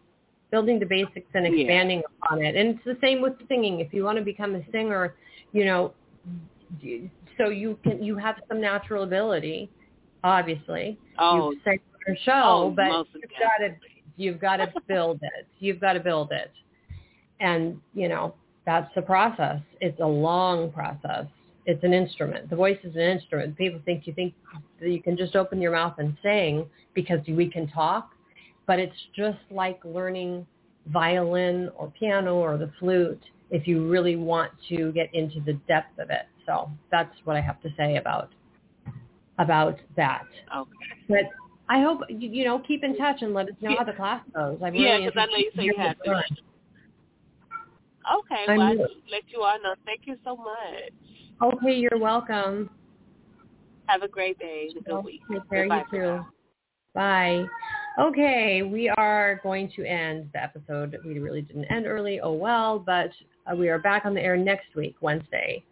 [0.50, 2.26] Building the basics and expanding yeah.
[2.26, 2.56] upon it.
[2.56, 3.80] And it's the same with singing.
[3.80, 5.14] If you want to become a singer,
[5.52, 5.92] you know,
[7.38, 9.70] so you can you have some natural ability,
[10.24, 10.98] obviously.
[11.18, 13.76] Oh, you sang on your show, oh, but you've got to
[14.16, 15.46] you've got to build it.
[15.58, 16.52] You've got to build it,
[17.40, 18.34] and you know
[18.66, 19.60] that's the process.
[19.80, 21.26] It's a long process.
[21.66, 22.50] It's an instrument.
[22.50, 23.56] The voice is an instrument.
[23.56, 24.34] People think you think
[24.80, 28.10] that you can just open your mouth and sing because we can talk,
[28.70, 30.46] but it's just like learning
[30.86, 35.98] violin or piano or the flute if you really want to get into the depth
[35.98, 36.26] of it.
[36.46, 38.30] So that's what I have to say about
[39.40, 40.24] about that.
[40.56, 40.70] Okay.
[41.08, 41.24] But
[41.68, 43.78] I hope you, you know keep in touch and let us know Yeah.
[43.78, 44.60] how the class goes.
[44.62, 46.22] I'm yeah, because I know you say you hear had what learn.
[46.28, 46.34] to.
[48.20, 49.74] Okay, I'm well, I re- let you all know.
[49.84, 50.92] Thank you so much.
[51.42, 52.70] Okay, you're welcome.
[53.86, 54.68] Have a great day.
[54.78, 55.22] a Good week.
[55.28, 56.24] Take care, Goodbye you too.
[56.94, 57.46] Bye.
[57.98, 60.96] Okay, we are going to end the episode.
[61.04, 62.20] We really didn't end early.
[62.20, 63.10] Oh well, but
[63.50, 65.64] uh, we are back on the air next week, Wednesday.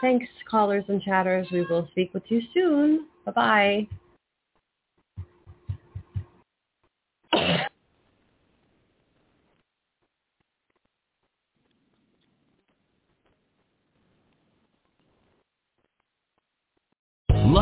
[0.00, 1.46] Thanks, callers and chatters.
[1.52, 3.06] We will speak with you soon.
[3.24, 3.86] Bye-bye.